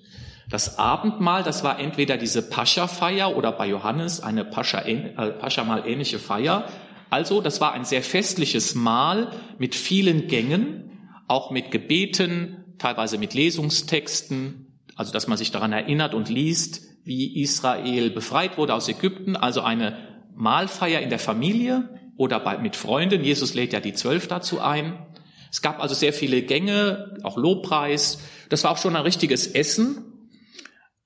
Das 0.50 0.80
Abendmahl, 0.80 1.44
das 1.44 1.64
war 1.64 1.80
entweder 1.80 2.18
diese 2.18 2.42
Pascha-Feier 2.42 3.38
oder 3.38 3.52
bei 3.52 3.68
Johannes 3.68 4.22
eine 4.22 4.44
Pascha-Mahl 4.44 5.84
ähnliche 5.86 6.18
Feier. 6.18 6.66
Also, 7.12 7.42
das 7.42 7.60
war 7.60 7.74
ein 7.74 7.84
sehr 7.84 8.02
festliches 8.02 8.74
Mahl 8.74 9.32
mit 9.60 9.76
vielen 9.76 10.28
Gängen, 10.28 11.10
auch 11.28 11.52
mit 11.52 11.70
Gebeten, 11.70 12.76
teilweise 12.80 13.18
mit 13.18 13.34
Lesungstexten, 13.34 14.80
also 14.96 15.12
dass 15.12 15.28
man 15.28 15.38
sich 15.38 15.52
daran 15.52 15.74
erinnert 15.74 16.14
und 16.14 16.30
liest, 16.30 16.82
wie 17.04 17.42
Israel 17.42 18.12
befreit 18.12 18.58
wurde 18.58 18.74
aus 18.74 18.88
Ägypten, 18.88 19.36
also 19.36 19.60
eine 19.60 19.98
Mahlfeier 20.36 21.02
in 21.02 21.10
der 21.10 21.20
Familie 21.20 21.90
oder 22.16 22.40
bei, 22.40 22.58
mit 22.58 22.78
Freunden. 22.78 23.26
Jesus 23.26 23.54
lädt 23.56 23.74
ja 23.74 23.82
die 23.82 23.94
Zwölf 23.94 24.28
dazu 24.28 24.62
ein. 24.62 25.06
Es 25.52 25.62
gab 25.62 25.82
also 25.82 25.94
sehr 25.94 26.14
viele 26.14 26.44
Gänge, 26.44 27.18
auch 27.24 27.38
Lobpreis. 27.38 28.20
Das 28.48 28.64
war 28.64 28.72
auch 28.72 28.78
schon 28.78 28.96
ein 28.96 29.04
richtiges 29.04 29.48
Essen. 29.48 30.30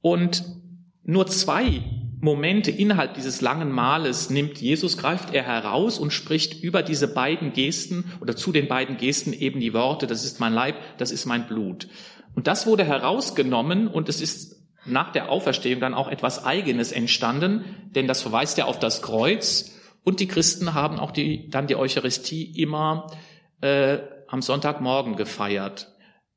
Und 0.01 0.43
nur 1.03 1.25
zwei 1.25 1.83
Momente 2.25 2.71
innerhalb 2.71 3.13
dieses 3.13 3.39
langen 3.39 3.71
Mahles 3.71 4.29
nimmt 4.29 4.59
Jesus, 4.59 4.97
greift 4.97 5.33
er 5.33 5.43
heraus 5.43 5.99
und 5.99 6.11
spricht 6.11 6.61
über 6.61 6.83
diese 6.83 7.07
beiden 7.07 7.53
Gesten 7.53 8.11
oder 8.19 8.35
zu 8.35 8.51
den 8.51 8.67
beiden 8.67 8.97
Gesten 8.97 9.31
eben 9.31 9.61
die 9.61 9.73
Worte, 9.73 10.07
das 10.07 10.25
ist 10.25 10.41
mein 10.41 10.51
Leib, 10.51 10.75
das 10.97 11.11
ist 11.11 11.25
mein 11.25 11.47
Blut. 11.47 11.87
Und 12.35 12.47
das 12.47 12.67
wurde 12.67 12.83
herausgenommen 12.83 13.87
und 13.87 14.09
es 14.09 14.19
ist 14.19 14.55
nach 14.85 15.11
der 15.11 15.29
Auferstehung 15.29 15.79
dann 15.79 15.93
auch 15.93 16.09
etwas 16.09 16.43
Eigenes 16.43 16.91
entstanden, 16.91 17.63
denn 17.91 18.07
das 18.07 18.21
verweist 18.21 18.57
ja 18.57 18.65
auf 18.65 18.79
das 18.79 19.01
Kreuz 19.01 19.75
und 20.03 20.19
die 20.19 20.27
Christen 20.27 20.73
haben 20.73 20.99
auch 20.99 21.11
die, 21.11 21.49
dann 21.49 21.67
die 21.67 21.75
Eucharistie 21.75 22.43
immer 22.59 23.07
äh, 23.61 23.99
am 24.27 24.41
Sonntagmorgen 24.41 25.15
gefeiert 25.15 25.94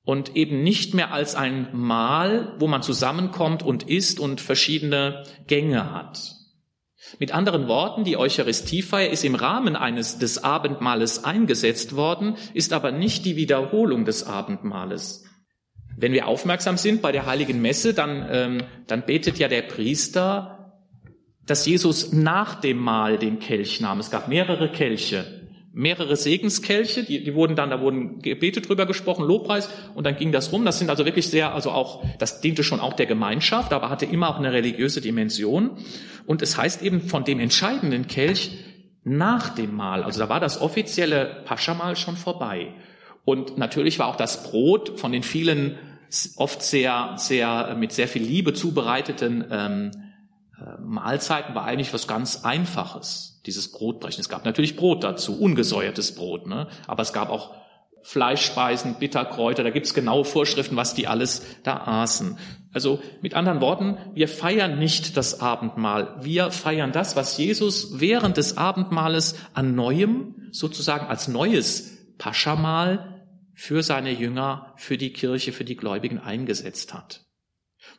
und 0.09 0.37
eben 0.37 0.63
nicht 0.63 0.95
mehr 0.95 1.13
als 1.13 1.35
ein 1.35 1.69
Mahl, 1.75 2.55
wo 2.59 2.67
man 2.67 2.81
zusammenkommt 2.81 3.63
und 3.63 3.91
isst 3.91 4.21
und 4.21 4.41
verschiedene 4.41 5.25
Gänge 5.47 5.93
hat. 5.93 6.35
Mit 7.19 7.33
anderen 7.33 7.69
Worten, 7.69 8.05
die 8.05 8.17
Eucharistiefeier 8.17 9.11
ist 9.11 9.23
im 9.23 9.35
Rahmen 9.35 9.77
eines 9.77 10.19
des 10.19 10.43
Abendmahles 10.43 11.25
eingesetzt 11.25 11.95
worden, 11.95 12.37
ist 12.55 12.73
aber 12.73 12.91
nicht 12.91 13.27
die 13.27 13.37
Wiederholung 13.37 14.07
des 14.07 14.25
Abendmahles. 14.25 15.27
Wenn 15.95 16.15
wir 16.15 16.27
aufmerksam 16.27 16.79
sind 16.79 17.03
bei 17.03 17.13
der 17.13 17.27
heiligen 17.27 17.61
Messe, 17.61 17.93
dann, 17.93 18.27
ähm, 18.31 18.63
dann 18.87 19.05
betet 19.05 19.39
ja 19.39 19.49
der 19.49 19.61
Priester, 19.61 20.73
dass 21.45 21.67
Jesus 21.67 22.15
nach 22.15 22.63
dem 22.63 22.79
Mahl 22.79 23.19
den 23.19 23.41
Kelch 23.41 23.83
nahm. 23.83 24.01
Es 24.01 24.11
gab 24.11 24.27
mehrere 24.27 24.73
Kelche, 24.73 25.38
mehrere 25.73 26.17
Segenskelche, 26.17 27.05
die, 27.05 27.23
die 27.23 27.35
wurden 27.35 27.55
dann, 27.55 27.71
da 27.71 27.81
wurden 27.81 28.21
Gebete 28.21 28.61
drüber 28.61 28.87
gesprochen, 28.87 29.25
Lobpreis, 29.25 29.69
und 29.95 30.05
dann 30.05 30.17
ging 30.17 30.33
das 30.33 30.53
rum. 30.53 30.65
Das 30.65 30.79
sind 30.79 30.91
also 30.91 31.05
wirklich 31.05 31.29
sehr, 31.29 31.55
also 31.55 31.71
auch, 31.71 32.05
das 32.19 32.41
diente 32.41 32.65
schon 32.65 32.81
auch 32.81 32.95
der 32.95 33.07
Gemeinschaft, 33.07 33.73
aber 33.73 33.91
hatte 33.91 34.07
immer 34.07 34.31
auch 34.31 34.39
eine 34.39 34.53
religiöse 34.53 35.01
Dimension. 35.01 35.79
Und 36.27 36.43
es 36.43 36.57
heißt 36.57 36.83
eben 36.83 37.03
von 37.03 37.25
dem 37.25 37.41
entscheidenden 37.41 38.07
Kelch 38.07 38.65
nach 39.05 39.51
dem 39.51 39.75
Mahl. 39.75 40.03
Also 40.03 40.21
da 40.21 40.29
war 40.29 40.41
das 40.41 40.61
offizielle 40.61 41.43
Paschamal 41.45 41.97
schon 41.97 42.17
vorbei. 42.17 42.75
Und 43.25 43.59
natürlich 43.59 43.99
war 43.99 44.09
auch 44.09 44.17
das 44.17 44.45
Brot 44.45 44.99
von 44.99 45.13
den 45.13 45.23
vielen 45.23 45.79
oft 46.37 46.63
sehr, 46.63 47.15
sehr, 47.17 47.77
mit 47.79 47.93
sehr 47.93 48.09
viel 48.09 48.23
Liebe 48.23 48.55
zubereiteten 48.55 49.45
ähm, 49.51 49.91
äh, 50.59 50.81
Mahlzeiten 50.81 51.55
war 51.55 51.65
eigentlich 51.65 51.93
was 51.93 52.07
ganz 52.07 52.45
Einfaches, 52.45 53.38
dieses 53.49 53.73
Brotbrechen. 53.73 54.21
Es 54.21 54.29
gab 54.29 54.45
natürlich 54.45 54.77
Brot 54.77 55.03
dazu, 55.03 55.41
ungesäuertes 55.41 56.15
Brot, 56.15 56.47
ne? 56.47 56.69
aber 56.87 57.03
es 57.03 57.15
gab 57.15 57.31
auch 57.31 57.55
Fleischspeisen, 58.03 58.97
Bitterkräuter, 58.99 59.65
da 59.65 59.71
gibt's 59.71 59.95
genaue 59.95 60.25
Vorschriften, 60.25 60.77
was 60.77 60.95
die 60.95 61.09
alles 61.09 61.43
da 61.63 61.79
aßen. 61.79 62.39
Also 62.73 63.01
mit 63.23 63.35
anderen 63.35 63.61
Worten, 63.61 63.97
wir 64.15 64.29
feiern 64.29 64.79
nicht 64.79 65.17
das 65.17 65.41
Abendmahl, 65.41 66.17
wir 66.21 66.51
feiern 66.51 66.93
das, 66.93 67.17
was 67.17 67.39
Jesus 67.39 67.99
während 68.01 68.37
des 68.37 68.59
Abendmahles 68.59 69.37
an 69.55 69.75
Neuem, 69.75 70.35
sozusagen 70.53 71.07
als 71.07 71.27
neues 71.29 72.17
Paschamal 72.19 73.25
für 73.55 73.83
seine 73.83 74.13
Jünger, 74.13 74.75
für 74.77 74.99
die 74.99 75.13
Kirche, 75.13 75.53
für 75.53 75.65
die 75.65 75.77
Gläubigen 75.77 76.19
eingesetzt 76.19 76.93
hat. 76.93 77.28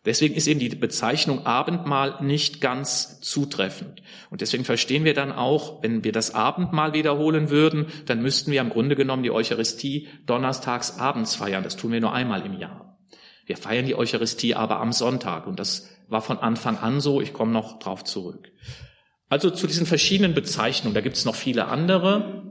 Deswegen 0.06 0.36
ist 0.36 0.48
eben 0.48 0.60
die 0.60 0.70
Bezeichnung 0.70 1.46
Abendmahl 1.46 2.24
nicht 2.24 2.62
ganz 2.62 3.20
zutreffend. 3.22 4.02
Und 4.30 4.42
deswegen 4.42 4.66
verstehen 4.66 5.04
wir 5.04 5.14
dann 5.14 5.32
auch, 5.32 5.84
wenn 5.84 6.04
wir 6.04 6.12
das 6.12 6.34
Abendmahl 6.34 6.94
wiederholen 6.94 7.50
würden, 7.50 7.88
dann 8.06 8.22
müssten 8.22 8.52
wir 8.52 8.62
im 8.62 8.70
Grunde 8.70 8.96
genommen 8.96 9.24
die 9.24 9.32
Eucharistie 9.32 10.08
donnerstags 10.26 11.00
abends 11.00 11.36
feiern. 11.36 11.64
Das 11.64 11.76
tun 11.76 11.92
wir 11.92 12.02
nur 12.02 12.14
einmal 12.14 12.46
im 12.46 12.58
Jahr. 12.58 12.98
Wir 13.46 13.58
feiern 13.58 13.86
die 13.86 13.96
Eucharistie 13.96 14.56
aber 14.56 14.80
am 14.80 14.92
Sonntag 14.92 15.48
und 15.48 15.60
das 15.60 15.90
war 16.08 16.22
von 16.22 16.38
Anfang 16.38 16.78
an 16.78 17.02
so. 17.02 17.22
Ich 17.22 17.34
komme 17.34 17.52
noch 17.52 17.80
drauf 17.80 18.04
zurück. 18.04 18.52
Also 19.28 19.50
zu 19.50 19.68
diesen 19.68 19.86
verschiedenen 19.86 20.34
Bezeichnungen, 20.34 20.96
da 20.96 21.02
gibt 21.02 21.18
es 21.18 21.26
noch 21.26 21.36
viele 21.36 21.68
andere 21.68 22.50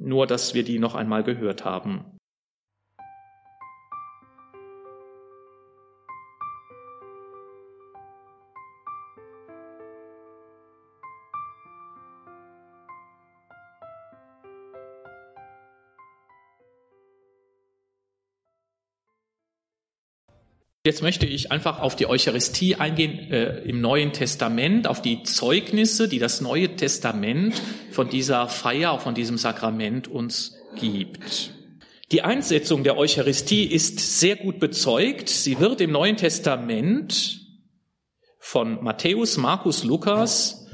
nur 0.00 0.26
dass 0.26 0.54
wir 0.54 0.64
die 0.64 0.78
noch 0.78 0.94
einmal 0.94 1.22
gehört 1.22 1.64
haben. 1.64 2.18
Jetzt 20.82 21.02
möchte 21.02 21.26
ich 21.26 21.52
einfach 21.52 21.80
auf 21.80 21.94
die 21.94 22.06
Eucharistie 22.06 22.76
eingehen 22.76 23.30
äh, 23.30 23.58
im 23.64 23.82
Neuen 23.82 24.14
Testament, 24.14 24.88
auf 24.88 25.02
die 25.02 25.22
Zeugnisse, 25.24 26.08
die 26.08 26.18
das 26.18 26.40
Neue 26.40 26.74
Testament 26.74 27.60
von 27.90 28.08
dieser 28.08 28.48
Feier, 28.48 28.98
von 28.98 29.14
diesem 29.14 29.36
Sakrament 29.36 30.08
uns 30.08 30.56
gibt. 30.76 31.52
Die 32.12 32.22
Einsetzung 32.22 32.82
der 32.82 32.96
Eucharistie 32.96 33.64
ist 33.64 34.18
sehr 34.20 34.36
gut 34.36 34.58
bezeugt. 34.58 35.28
Sie 35.28 35.60
wird 35.60 35.82
im 35.82 35.92
Neuen 35.92 36.16
Testament 36.16 37.42
von 38.38 38.82
Matthäus, 38.82 39.36
Markus, 39.36 39.84
Lukas 39.84 40.66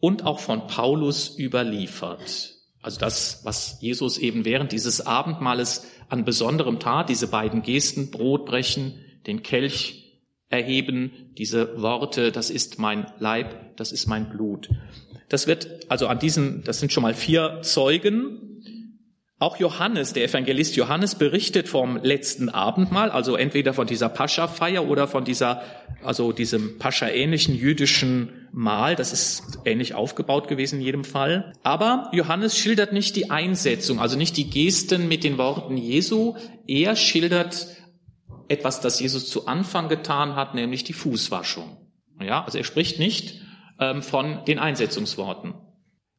und 0.00 0.26
auch 0.26 0.40
von 0.40 0.66
Paulus 0.66 1.38
überliefert. 1.38 2.56
Also 2.82 2.98
das, 2.98 3.42
was 3.44 3.78
Jesus 3.80 4.18
eben 4.18 4.44
während 4.44 4.72
dieses 4.72 5.00
Abendmahles 5.00 5.86
an 6.08 6.24
besonderem 6.24 6.80
tat, 6.80 7.08
diese 7.08 7.28
beiden 7.28 7.62
Gesten, 7.62 8.10
Brot 8.10 8.46
brechen, 8.46 8.98
den 9.26 9.42
Kelch 9.42 10.04
erheben, 10.48 11.32
diese 11.36 11.80
Worte, 11.80 12.32
das 12.32 12.50
ist 12.50 12.78
mein 12.78 13.06
Leib, 13.18 13.76
das 13.76 13.92
ist 13.92 14.06
mein 14.06 14.28
Blut. 14.28 14.70
Das 15.28 15.46
wird 15.46 15.90
also 15.90 16.06
an 16.06 16.18
diesen, 16.18 16.62
das 16.64 16.80
sind 16.80 16.92
schon 16.92 17.02
mal 17.02 17.14
vier 17.14 17.60
Zeugen. 17.62 18.50
Auch 19.40 19.56
Johannes, 19.58 20.12
der 20.12 20.24
Evangelist 20.24 20.76
Johannes 20.76 21.16
berichtet 21.16 21.68
vom 21.68 21.96
letzten 21.96 22.48
Abendmahl, 22.48 23.10
also 23.10 23.34
entweder 23.34 23.74
von 23.74 23.86
dieser 23.86 24.08
Pascha-Feier 24.08 24.88
oder 24.88 25.08
von 25.08 25.24
dieser, 25.24 25.62
also 26.04 26.30
diesem 26.30 26.78
Pascha-ähnlichen 26.78 27.54
jüdischen 27.54 28.48
Mahl. 28.52 28.94
Das 28.94 29.12
ist 29.12 29.58
ähnlich 29.64 29.94
aufgebaut 29.94 30.46
gewesen 30.46 30.78
in 30.78 30.82
jedem 30.82 31.04
Fall. 31.04 31.52
Aber 31.64 32.10
Johannes 32.12 32.56
schildert 32.56 32.92
nicht 32.92 33.16
die 33.16 33.30
Einsetzung, 33.30 33.98
also 33.98 34.16
nicht 34.16 34.36
die 34.36 34.48
Gesten 34.48 35.08
mit 35.08 35.24
den 35.24 35.36
Worten 35.36 35.76
Jesu. 35.76 36.36
Er 36.68 36.94
schildert 36.94 37.66
etwas, 38.48 38.80
das 38.80 39.00
Jesus 39.00 39.28
zu 39.30 39.46
Anfang 39.46 39.88
getan 39.88 40.36
hat, 40.36 40.54
nämlich 40.54 40.84
die 40.84 40.92
Fußwaschung. 40.92 41.76
Ja, 42.20 42.44
also 42.44 42.58
er 42.58 42.64
spricht 42.64 42.98
nicht 42.98 43.40
ähm, 43.80 44.02
von 44.02 44.44
den 44.46 44.58
Einsetzungsworten. 44.58 45.54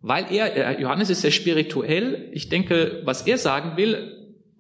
Weil 0.02 0.32
er, 0.32 0.80
Johannes 0.80 1.10
ist 1.10 1.22
sehr 1.22 1.32
spirituell. 1.32 2.30
Ich 2.34 2.50
denke, 2.50 3.02
was 3.06 3.24
er 3.24 3.38
sagen 3.38 3.76
will, 3.78 4.12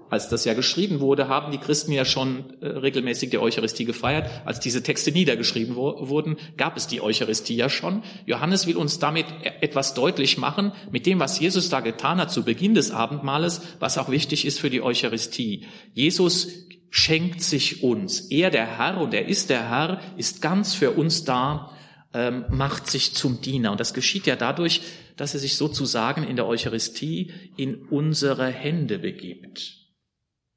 als 0.10 0.30
das 0.30 0.46
ja 0.46 0.54
geschrieben 0.54 1.00
wurde, 1.00 1.28
haben 1.28 1.52
die 1.52 1.58
Christen 1.58 1.92
ja 1.92 2.06
schon 2.06 2.54
äh, 2.62 2.68
regelmäßig 2.68 3.32
die 3.32 3.40
Eucharistie 3.40 3.86
gefeiert. 3.86 4.30
Als 4.46 4.60
diese 4.60 4.84
Texte 4.84 5.12
niedergeschrieben 5.12 5.76
wo 5.76 6.08
wurden, 6.10 6.38
gab 6.58 6.78
es 6.78 6.88
die 6.88 7.02
Eucharistie 7.02 7.56
ja 7.56 7.70
schon. 7.70 8.04
Johannes 8.26 8.68
will 8.68 8.78
uns 8.78 9.00
damit 9.00 9.26
e-, 9.44 9.52
etwas 9.62 9.94
deutlich 9.94 10.38
machen, 10.38 10.72
mit 10.92 11.06
dem, 11.06 11.20
was 11.20 11.40
Jesus 11.40 11.70
da 11.70 11.80
getan 11.80 12.20
hat 12.20 12.32
zu 12.32 12.44
Beginn 12.44 12.76
des 12.76 12.92
Abendmahles, 12.92 13.62
was 13.80 13.98
auch 13.98 14.10
wichtig 14.10 14.46
ist 14.46 14.60
für 14.60 14.70
die 14.70 14.82
Eucharistie. 14.82 15.66
Jesus 15.94 16.68
schenkt 16.90 17.42
sich 17.42 17.84
uns. 17.84 18.32
Er, 18.32 18.52
der 18.52 18.78
Herr, 18.78 19.00
und 19.02 19.14
er 19.14 19.28
ist 19.28 19.50
der 19.50 19.70
Herr, 19.70 20.02
ist 20.18 20.42
ganz 20.42 20.74
für 20.74 20.92
uns 20.92 21.26
da, 21.26 21.72
ähm, 22.14 22.46
macht 22.50 22.88
sich 22.90 23.14
zum 23.14 23.42
Diener. 23.42 23.72
Und 23.72 23.80
das 23.80 23.94
geschieht 23.94 24.28
ja 24.28 24.36
dadurch, 24.36 24.82
dass 25.18 25.34
er 25.34 25.40
sich 25.40 25.56
sozusagen 25.56 26.24
in 26.24 26.36
der 26.36 26.48
Eucharistie 26.48 27.34
in 27.58 27.76
unsere 27.90 28.48
Hände 28.48 29.00
begibt. 29.00 29.74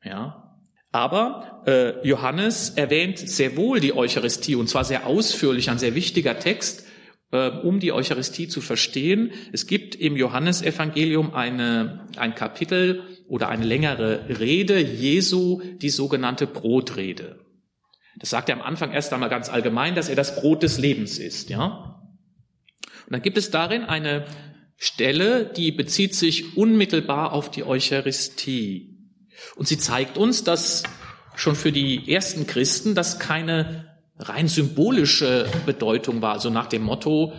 Ja. 0.05 0.45
Aber 0.91 1.63
äh, 1.67 2.07
Johannes 2.07 2.71
erwähnt 2.71 3.19
sehr 3.19 3.57
wohl 3.57 3.81
die 3.81 3.95
Eucharistie 3.95 4.55
und 4.55 4.69
zwar 4.69 4.85
sehr 4.85 5.07
ausführlich, 5.07 5.69
ein 5.69 5.79
sehr 5.79 5.95
wichtiger 5.95 6.39
Text, 6.39 6.87
äh, 7.31 7.51
um 7.51 7.79
die 7.79 7.93
Eucharistie 7.93 8.49
zu 8.49 8.61
verstehen. 8.61 9.33
Es 9.53 9.67
gibt 9.67 9.95
im 9.95 10.17
Johannesevangelium 10.17 11.35
eine, 11.35 12.07
ein 12.17 12.35
Kapitel 12.35 13.03
oder 13.29 13.49
eine 13.49 13.65
längere 13.65 14.41
Rede 14.41 14.81
Jesu, 14.81 15.61
die 15.77 15.91
sogenannte 15.91 16.47
Brotrede. 16.47 17.39
Das 18.19 18.31
sagt 18.31 18.49
er 18.49 18.57
am 18.57 18.63
Anfang 18.63 18.93
erst 18.93 19.13
einmal 19.13 19.29
ganz 19.29 19.49
allgemein, 19.49 19.95
dass 19.95 20.09
er 20.09 20.17
das 20.17 20.41
Brot 20.41 20.63
des 20.63 20.79
Lebens 20.79 21.19
ist, 21.19 21.51
ja. 21.51 22.03
Und 23.07 23.13
dann 23.13 23.23
gibt 23.23 23.39
es 23.39 23.51
darin 23.51 23.85
eine 23.85 24.27
Stelle, 24.77 25.45
die 25.45 25.73
bezieht 25.73 26.15
sich 26.15 26.57
unmittelbar 26.57 27.33
auf 27.33 27.51
die 27.51 27.65
Eucharistie. 27.65 28.97
Und 29.57 29.69
sie 29.69 29.79
zeigt 29.79 30.19
uns, 30.19 30.45
dass 30.45 30.83
schon 31.37 31.55
für 31.55 31.73
die 31.73 32.13
ersten 32.13 32.47
Christen 32.47 32.95
das 32.95 33.19
keine 33.19 33.97
rein 34.19 34.49
symbolische 34.49 35.47
Bedeutung 35.65 36.23
war, 36.23 36.33
also 36.33 36.51
nach 36.51 36.67
dem 36.67 36.83
Motto, 36.83 37.33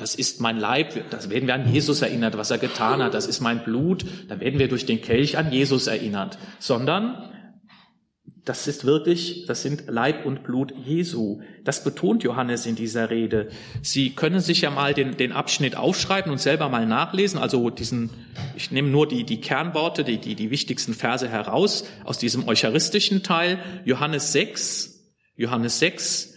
das 0.00 0.14
ist 0.14 0.40
mein 0.40 0.58
Leib, 0.58 1.10
das 1.10 1.30
werden 1.30 1.46
wir 1.46 1.54
an 1.54 1.72
Jesus 1.72 2.02
erinnert, 2.02 2.36
was 2.36 2.50
er 2.50 2.58
getan 2.58 3.02
hat, 3.02 3.14
das 3.14 3.26
ist 3.26 3.40
mein 3.40 3.62
Blut, 3.62 4.04
da 4.28 4.40
werden 4.40 4.58
wir 4.58 4.68
durch 4.68 4.86
den 4.86 5.00
Kelch 5.00 5.36
an 5.36 5.52
Jesus 5.52 5.86
erinnert, 5.86 6.38
sondern 6.58 7.30
das 8.44 8.66
ist 8.66 8.84
wirklich, 8.84 9.44
das 9.46 9.62
sind 9.62 9.84
Leib 9.86 10.24
und 10.24 10.42
Blut 10.42 10.72
Jesu. 10.84 11.40
Das 11.62 11.84
betont 11.84 12.24
Johannes 12.24 12.64
in 12.64 12.74
dieser 12.74 13.10
Rede. 13.10 13.50
Sie 13.82 14.10
können 14.10 14.40
sich 14.40 14.62
ja 14.62 14.70
mal 14.70 14.94
den, 14.94 15.16
den 15.16 15.32
Abschnitt 15.32 15.76
aufschreiben 15.76 16.32
und 16.32 16.38
selber 16.38 16.68
mal 16.68 16.86
nachlesen. 16.86 17.38
Also 17.38 17.68
diesen, 17.70 18.10
ich 18.56 18.70
nehme 18.70 18.88
nur 18.88 19.06
die, 19.06 19.24
die 19.24 19.40
Kernworte, 19.40 20.04
die, 20.04 20.18
die, 20.18 20.34
die 20.34 20.50
wichtigsten 20.50 20.94
Verse 20.94 21.28
heraus 21.28 21.84
aus 22.04 22.18
diesem 22.18 22.48
eucharistischen 22.48 23.22
Teil. 23.22 23.58
Johannes 23.84 24.32
6, 24.32 25.12
Johannes 25.36 25.78
6, 25.78 26.29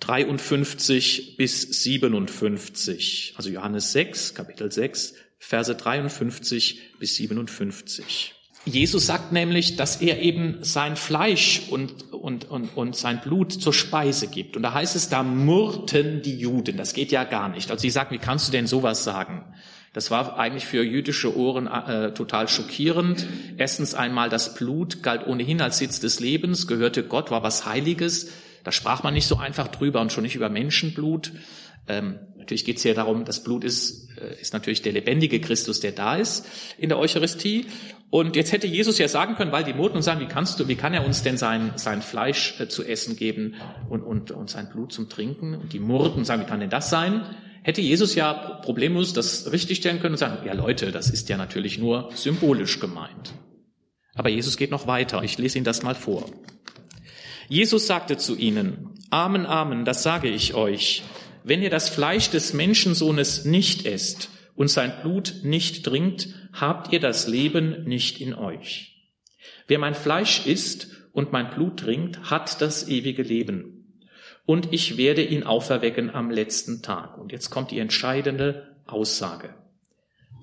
53 0.00 1.36
bis 1.36 1.82
57. 1.82 3.34
Also 3.36 3.50
Johannes 3.50 3.92
6, 3.92 4.34
Kapitel 4.34 4.70
6, 4.70 5.14
Verse 5.38 5.74
53 5.74 6.98
bis 6.98 7.16
57. 7.16 8.34
Jesus 8.66 9.06
sagt 9.06 9.32
nämlich, 9.32 9.76
dass 9.76 10.00
er 10.00 10.22
eben 10.22 10.58
sein 10.62 10.96
Fleisch 10.96 11.62
und, 11.68 12.12
und, 12.14 12.50
und, 12.50 12.74
und 12.74 12.96
sein 12.96 13.20
Blut 13.20 13.52
zur 13.52 13.74
Speise 13.74 14.26
gibt. 14.26 14.56
Und 14.56 14.62
da 14.62 14.72
heißt 14.72 14.96
es, 14.96 15.10
da 15.10 15.22
murrten 15.22 16.22
die 16.22 16.38
Juden. 16.38 16.78
Das 16.78 16.94
geht 16.94 17.12
ja 17.12 17.24
gar 17.24 17.50
nicht. 17.50 17.70
Also 17.70 17.82
sie 17.82 17.90
sagen, 17.90 18.14
wie 18.14 18.18
kannst 18.18 18.48
du 18.48 18.52
denn 18.52 18.66
sowas 18.66 19.04
sagen? 19.04 19.44
Das 19.92 20.10
war 20.10 20.38
eigentlich 20.38 20.64
für 20.64 20.82
jüdische 20.82 21.36
Ohren 21.36 21.66
äh, 21.66 22.14
total 22.14 22.48
schockierend. 22.48 23.26
Erstens 23.58 23.94
einmal, 23.94 24.30
das 24.30 24.54
Blut 24.54 25.02
galt 25.02 25.26
ohnehin 25.26 25.60
als 25.60 25.78
Sitz 25.78 26.00
des 26.00 26.18
Lebens, 26.18 26.66
gehörte 26.66 27.04
Gott, 27.04 27.30
war 27.30 27.42
was 27.42 27.66
Heiliges. 27.66 28.32
Da 28.64 28.72
sprach 28.72 29.02
man 29.02 29.14
nicht 29.14 29.26
so 29.26 29.36
einfach 29.36 29.68
drüber 29.68 30.00
und 30.00 30.10
schon 30.12 30.24
nicht 30.24 30.34
über 30.34 30.48
Menschenblut. 30.48 31.32
Ähm, 31.86 32.18
natürlich 32.38 32.64
geht 32.64 32.78
es 32.78 32.82
hier 32.82 32.94
darum, 32.94 33.24
das 33.24 33.44
Blut 33.44 33.62
ist, 33.62 34.08
äh, 34.18 34.40
ist 34.40 34.54
natürlich 34.54 34.82
der 34.82 34.92
lebendige 34.92 35.40
Christus, 35.40 35.80
der 35.80 35.92
da 35.92 36.16
ist 36.16 36.46
in 36.78 36.88
der 36.88 36.98
Eucharistie. 36.98 37.66
Und 38.10 38.36
jetzt 38.36 38.52
hätte 38.52 38.66
Jesus 38.66 38.98
ja 38.98 39.08
sagen 39.08 39.34
können, 39.34 39.52
weil 39.52 39.64
die 39.64 39.74
Murten 39.74 40.00
sagen, 40.00 40.20
wie 40.20 40.26
kannst 40.26 40.58
du, 40.58 40.68
wie 40.68 40.76
kann 40.76 40.94
er 40.94 41.04
uns 41.04 41.22
denn 41.22 41.36
sein, 41.36 41.72
sein 41.76 42.00
Fleisch 42.00 42.58
äh, 42.58 42.68
zu 42.68 42.84
essen 42.84 43.16
geben 43.16 43.54
und, 43.88 44.02
und, 44.02 44.30
und 44.30 44.48
sein 44.48 44.70
Blut 44.70 44.92
zum 44.92 45.08
Trinken? 45.08 45.54
Und 45.54 45.72
die 45.72 45.80
Murten 45.80 46.24
sagen, 46.24 46.42
wie 46.42 46.46
kann 46.46 46.60
denn 46.60 46.70
das 46.70 46.88
sein? 46.88 47.22
Hätte 47.62 47.80
Jesus 47.80 48.14
ja 48.14 48.32
problemlos 48.32 49.12
das 49.14 49.50
richtigstellen 49.52 50.00
können 50.00 50.14
und 50.14 50.18
sagen, 50.18 50.46
ja 50.46 50.52
Leute, 50.52 50.92
das 50.92 51.10
ist 51.10 51.28
ja 51.28 51.36
natürlich 51.36 51.78
nur 51.78 52.10
symbolisch 52.14 52.78
gemeint. 52.78 53.32
Aber 54.14 54.28
Jesus 54.28 54.56
geht 54.56 54.70
noch 54.70 54.86
weiter. 54.86 55.22
Ich 55.22 55.38
lese 55.38 55.58
Ihnen 55.58 55.64
das 55.64 55.82
mal 55.82 55.94
vor. 55.94 56.26
Jesus 57.48 57.86
sagte 57.86 58.16
zu 58.16 58.36
ihnen, 58.36 58.90
Amen, 59.10 59.46
Amen, 59.46 59.84
das 59.84 60.02
sage 60.02 60.28
ich 60.28 60.54
euch 60.54 61.02
wenn 61.44 61.62
ihr 61.62 61.70
das 61.70 61.90
Fleisch 61.90 62.30
des 62.30 62.54
Menschensohnes 62.54 63.44
nicht 63.44 63.86
esst 63.86 64.30
und 64.56 64.68
sein 64.68 64.92
Blut 65.02 65.34
nicht 65.42 65.84
trinkt, 65.84 66.28
habt 66.54 66.92
ihr 66.92 67.00
das 67.00 67.28
Leben 67.28 67.84
nicht 67.84 68.20
in 68.20 68.34
euch. 68.34 69.10
Wer 69.68 69.78
mein 69.78 69.94
Fleisch 69.94 70.46
isst 70.46 70.88
und 71.12 71.32
mein 71.32 71.50
Blut 71.50 71.80
trinkt, 71.80 72.30
hat 72.30 72.62
das 72.62 72.88
ewige 72.88 73.22
Leben. 73.22 74.00
Und 74.46 74.72
ich 74.72 74.96
werde 74.96 75.22
ihn 75.22 75.42
auferwecken 75.42 76.14
am 76.14 76.30
letzten 76.30 76.82
Tag. 76.82 77.18
Und 77.18 77.30
jetzt 77.30 77.50
kommt 77.50 77.70
die 77.70 77.78
entscheidende 77.78 78.76
Aussage. 78.86 79.54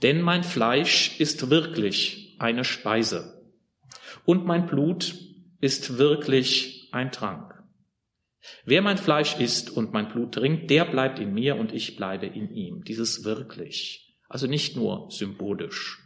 Denn 0.03 0.21
mein 0.21 0.43
Fleisch 0.43 1.19
ist 1.19 1.49
wirklich 1.49 2.35
eine 2.39 2.63
Speise 2.63 3.41
und 4.25 4.45
mein 4.45 4.65
Blut 4.67 5.15
ist 5.61 5.97
wirklich 5.97 6.80
ein 6.91 7.11
Trank. 7.11 7.63
Wer 8.65 8.81
mein 8.81 8.97
Fleisch 8.97 9.39
isst 9.39 9.69
und 9.69 9.93
mein 9.93 10.09
Blut 10.09 10.33
trinkt, 10.33 10.69
der 10.69 10.85
bleibt 10.85 11.19
in 11.19 11.33
mir 11.33 11.57
und 11.57 11.73
ich 11.73 11.95
bleibe 11.95 12.25
in 12.25 12.49
ihm. 12.49 12.83
Dieses 12.83 13.23
wirklich. 13.23 14.17
Also 14.27 14.47
nicht 14.47 14.75
nur 14.75 15.11
symbolisch. 15.11 15.99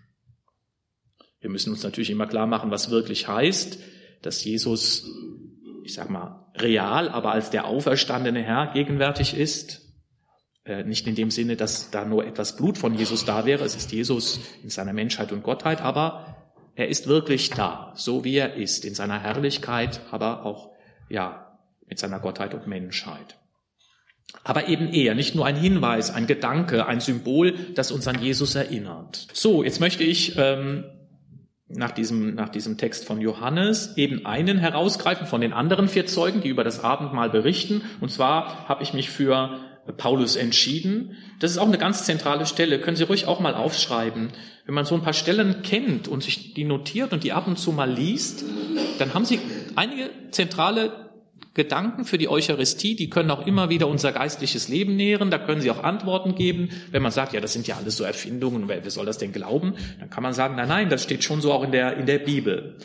Wir 1.40 1.50
müssen 1.50 1.72
uns 1.72 1.84
natürlich 1.84 2.10
immer 2.10 2.28
klar 2.28 2.48
machen, 2.48 2.72
was 2.72 2.90
wirklich 2.90 3.28
heißt, 3.28 3.80
dass 4.22 4.44
Jesus, 4.44 5.08
ich 5.84 5.94
sag 5.94 6.10
mal, 6.10 6.52
real, 6.56 7.08
aber 7.10 7.32
als 7.32 7.52
der 7.52 7.66
auferstandene 7.66 8.42
Herr 8.42 8.74
gegenwärtig 8.74 9.38
ist. 9.38 9.82
Äh, 10.66 10.84
nicht 10.84 11.06
in 11.08 11.16
dem 11.16 11.30
Sinne, 11.30 11.56
dass 11.56 11.92
da 11.92 12.06
nur 12.06 12.26
etwas 12.26 12.58
Blut 12.58 12.78
von 12.78 12.96
Jesus 12.96 13.26
da 13.26 13.46
wäre. 13.46 13.64
Es 13.64 13.76
ist 13.76 13.92
Jesus 13.92 14.40
in 14.64 14.70
seiner 14.70 14.94
Menschheit 14.94 15.32
und 15.32 15.44
Gottheit, 15.44 15.82
aber 15.82 16.36
er 16.76 16.90
ist 16.90 17.08
wirklich 17.08 17.52
da, 17.52 17.94
so 17.96 18.24
wie 18.24 18.36
er 18.36 18.56
ist, 18.56 18.84
in 18.84 18.96
seiner 18.96 19.20
Herrlichkeit, 19.20 20.02
aber 20.12 20.46
auch, 20.46 20.75
ja, 21.10 21.60
mit 21.88 22.00
seiner 22.00 22.20
Gottheit 22.20 22.54
und 22.54 22.68
Menschheit. 22.68 23.38
Aber 24.44 24.68
eben 24.68 24.90
eher 24.90 25.16
nicht 25.16 25.36
nur 25.36 25.46
ein 25.46 25.56
Hinweis, 25.56 26.12
ein 26.12 26.28
Gedanke, 26.28 26.88
ein 26.88 27.00
Symbol, 27.00 27.54
das 27.76 27.92
uns 27.92 28.08
an 28.08 28.22
Jesus 28.22 28.56
erinnert. 28.56 29.28
So, 29.34 29.64
jetzt 29.64 29.80
möchte 29.80 30.04
ich 30.04 30.36
ähm, 30.38 30.84
nach, 31.68 31.92
diesem, 31.92 32.36
nach 32.36 32.50
diesem 32.50 32.78
Text 32.78 33.06
von 33.06 33.22
Johannes 33.22 33.98
eben 33.98 34.26
einen 34.26 34.58
herausgreifen 34.58 35.28
von 35.28 35.42
den 35.42 35.54
anderen 35.54 35.88
vier 35.88 36.06
Zeugen, 36.06 36.42
die 36.42 36.50
über 36.50 36.64
das 36.64 36.84
Abendmahl 36.84 37.30
berichten. 37.30 37.82
Und 38.02 38.12
zwar 38.12 38.68
habe 38.68 38.84
ich 38.84 38.94
mich 38.94 39.10
für 39.10 39.60
Paulus 39.98 40.36
entschieden. 40.36 41.16
Das 41.40 41.52
ist 41.52 41.58
auch 41.58 41.68
eine 41.68 41.78
ganz 41.78 42.06
zentrale 42.06 42.46
Stelle. 42.46 42.80
Können 42.80 42.98
Sie 42.98 43.04
ruhig 43.04 43.28
auch 43.28 43.40
mal 43.40 43.56
aufschreiben. 43.56 44.32
Wenn 44.66 44.74
man 44.74 44.86
so 44.86 44.96
ein 44.96 45.02
paar 45.02 45.14
Stellen 45.14 45.62
kennt 45.62 46.08
und 46.08 46.24
sich 46.24 46.54
die 46.54 46.64
notiert 46.64 47.14
und 47.14 47.24
die 47.24 47.34
ab 47.34 47.48
und 47.48 47.58
zu 47.58 47.72
mal 47.72 47.90
liest, 47.90 48.44
dann 48.98 49.14
haben 49.14 49.26
Sie 49.26 49.40
einige 49.76 50.10
zentrale 50.32 51.06
Gedanken 51.56 52.04
für 52.04 52.18
die 52.18 52.28
Eucharistie, 52.28 52.96
die 52.96 53.10
können 53.10 53.32
auch 53.32 53.48
immer 53.48 53.70
wieder 53.70 53.88
unser 53.88 54.12
geistliches 54.12 54.68
Leben 54.68 54.98
nähren, 54.98 55.32
da 55.32 55.38
können 55.38 55.62
sie 55.62 55.72
auch 55.72 55.84
Antworten 55.84 56.36
geben. 56.36 56.70
Wenn 56.92 57.02
man 57.02 57.14
sagt, 57.14 57.32
ja, 57.32 57.40
das 57.40 57.54
sind 57.54 57.66
ja 57.66 57.78
alles 57.78 57.96
so 57.96 58.04
Erfindungen, 58.04 58.68
wer, 58.68 58.88
soll 58.92 59.06
das 59.06 59.18
denn 59.18 59.32
glauben? 59.32 59.76
Dann 60.00 60.10
kann 60.10 60.22
man 60.22 60.34
sagen, 60.34 60.58
nein, 60.58 60.68
nein, 60.68 60.90
das 60.90 61.02
steht 61.04 61.24
schon 61.24 61.40
so 61.40 61.54
auch 61.54 61.64
in 61.64 61.72
der, 61.72 61.96
in 61.96 62.06
der 62.06 62.20
Bibel. 62.20 62.76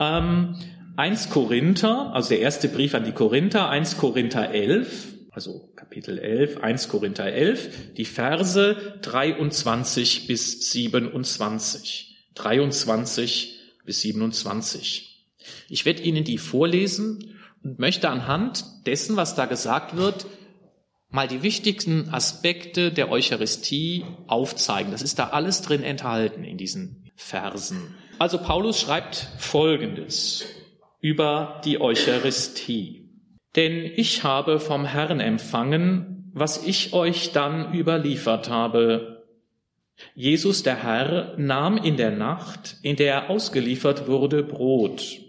Ähm, 0.00 0.56
1 0.96 1.28
Korinther, 1.28 2.12
also 2.14 2.30
der 2.30 2.40
erste 2.40 2.68
Brief 2.68 2.94
an 2.94 3.04
die 3.04 3.12
Korinther, 3.12 3.68
1 3.68 3.98
Korinther 3.98 4.50
11, 4.50 5.13
also 5.34 5.72
Kapitel 5.74 6.18
11, 6.18 6.58
1 6.58 6.88
Korinther 6.88 7.26
11, 7.26 7.94
die 7.94 8.04
Verse 8.04 8.98
23 9.02 10.28
bis 10.28 10.70
27. 10.70 12.28
23 12.34 13.60
bis 13.84 14.00
27. 14.00 15.26
Ich 15.68 15.84
werde 15.84 16.02
Ihnen 16.02 16.24
die 16.24 16.38
vorlesen 16.38 17.36
und 17.62 17.78
möchte 17.78 18.08
anhand 18.10 18.64
dessen, 18.86 19.16
was 19.16 19.34
da 19.34 19.46
gesagt 19.46 19.96
wird, 19.96 20.26
mal 21.10 21.26
die 21.28 21.42
wichtigsten 21.42 22.10
Aspekte 22.10 22.92
der 22.92 23.10
Eucharistie 23.10 24.04
aufzeigen. 24.26 24.92
Das 24.92 25.02
ist 25.02 25.18
da 25.18 25.28
alles 25.30 25.62
drin 25.62 25.82
enthalten 25.82 26.44
in 26.44 26.58
diesen 26.58 27.10
Versen. 27.16 27.94
Also 28.18 28.38
Paulus 28.38 28.80
schreibt 28.80 29.28
Folgendes 29.38 30.44
über 31.00 31.60
die 31.64 31.80
Eucharistie. 31.80 33.03
Denn 33.56 33.84
ich 33.94 34.24
habe 34.24 34.58
vom 34.58 34.84
Herrn 34.84 35.20
empfangen, 35.20 36.30
was 36.34 36.66
ich 36.66 36.92
euch 36.92 37.32
dann 37.32 37.72
überliefert 37.72 38.50
habe. 38.50 39.24
Jesus 40.14 40.64
der 40.64 40.82
Herr 40.82 41.38
nahm 41.38 41.76
in 41.76 41.96
der 41.96 42.10
Nacht, 42.10 42.76
in 42.82 42.96
der 42.96 43.14
er 43.14 43.30
ausgeliefert 43.30 44.08
wurde, 44.08 44.42
Brot, 44.42 45.20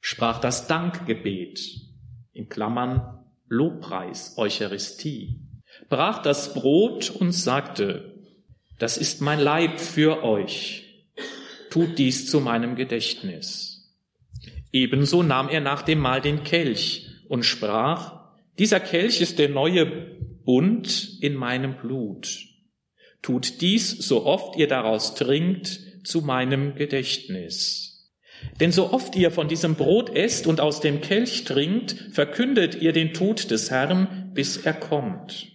sprach 0.00 0.40
das 0.40 0.66
Dankgebet, 0.66 1.60
in 2.32 2.48
Klammern 2.48 3.24
Lobpreis, 3.48 4.34
Eucharistie, 4.36 5.40
brach 5.88 6.20
das 6.20 6.52
Brot 6.54 7.10
und 7.10 7.30
sagte, 7.30 8.24
das 8.80 8.98
ist 8.98 9.20
mein 9.20 9.38
Leib 9.38 9.78
für 9.78 10.24
euch, 10.24 11.06
tut 11.70 11.96
dies 11.96 12.28
zu 12.28 12.40
meinem 12.40 12.74
Gedächtnis. 12.74 13.94
Ebenso 14.72 15.22
nahm 15.22 15.48
er 15.48 15.60
nach 15.60 15.82
dem 15.82 16.00
Mahl 16.00 16.20
den 16.20 16.42
Kelch 16.42 17.05
und 17.28 17.44
sprach, 17.44 18.26
dieser 18.58 18.80
Kelch 18.80 19.20
ist 19.20 19.38
der 19.38 19.48
neue 19.48 19.86
Bund 20.44 21.18
in 21.20 21.34
meinem 21.34 21.76
Blut. 21.76 22.46
Tut 23.22 23.60
dies, 23.60 23.90
so 23.90 24.24
oft 24.24 24.56
ihr 24.56 24.68
daraus 24.68 25.14
trinkt, 25.14 25.80
zu 26.04 26.22
meinem 26.22 26.74
Gedächtnis. 26.76 27.96
Denn 28.60 28.70
so 28.70 28.92
oft 28.92 29.16
ihr 29.16 29.30
von 29.30 29.48
diesem 29.48 29.74
Brot 29.74 30.14
esst 30.14 30.46
und 30.46 30.60
aus 30.60 30.80
dem 30.80 31.00
Kelch 31.00 31.44
trinkt, 31.44 31.96
verkündet 32.12 32.80
ihr 32.80 32.92
den 32.92 33.12
Tod 33.12 33.50
des 33.50 33.70
Herrn, 33.70 34.30
bis 34.34 34.56
er 34.58 34.74
kommt. 34.74 35.48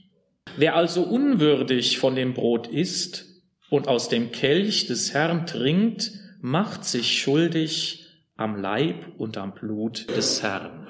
Wer 0.58 0.76
also 0.76 1.04
unwürdig 1.04 1.98
von 1.98 2.16
dem 2.16 2.34
Brot 2.34 2.68
isst 2.68 3.26
und 3.70 3.88
aus 3.88 4.10
dem 4.10 4.32
Kelch 4.32 4.88
des 4.88 5.14
Herrn 5.14 5.48
trinkt, 5.48 6.12
macht 6.42 6.84
sich 6.84 7.22
schuldig 7.22 8.06
am 8.36 8.60
Leib 8.60 9.06
und 9.18 9.38
am 9.38 9.54
Blut 9.54 10.08
des 10.10 10.44
Herrn. 10.44 10.81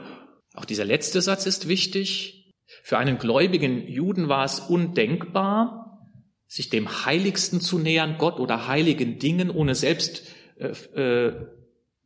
Auch 0.54 0.66
dieser 0.66 0.86
letzte 0.86 1.22
Satz 1.22 1.46
ist 1.46 1.68
wichtig. 1.68 2.54
Für 2.84 2.98
einen 2.98 3.18
gläubigen 3.18 3.88
Juden 3.88 4.30
war 4.30 4.46
es 4.46 4.60
undenkbar, 4.60 6.08
sich 6.48 6.70
dem 6.70 7.06
Heiligsten 7.06 7.62
zu 7.62 7.80
nähern, 7.80 8.18
Gott 8.18 8.40
oder 8.40 8.68
heiligen 8.68 9.20
Dingen, 9.20 9.50
ohne 9.50 9.76
selbst 9.76 10.28
äh, 10.58 10.68
äh, 11.00 11.48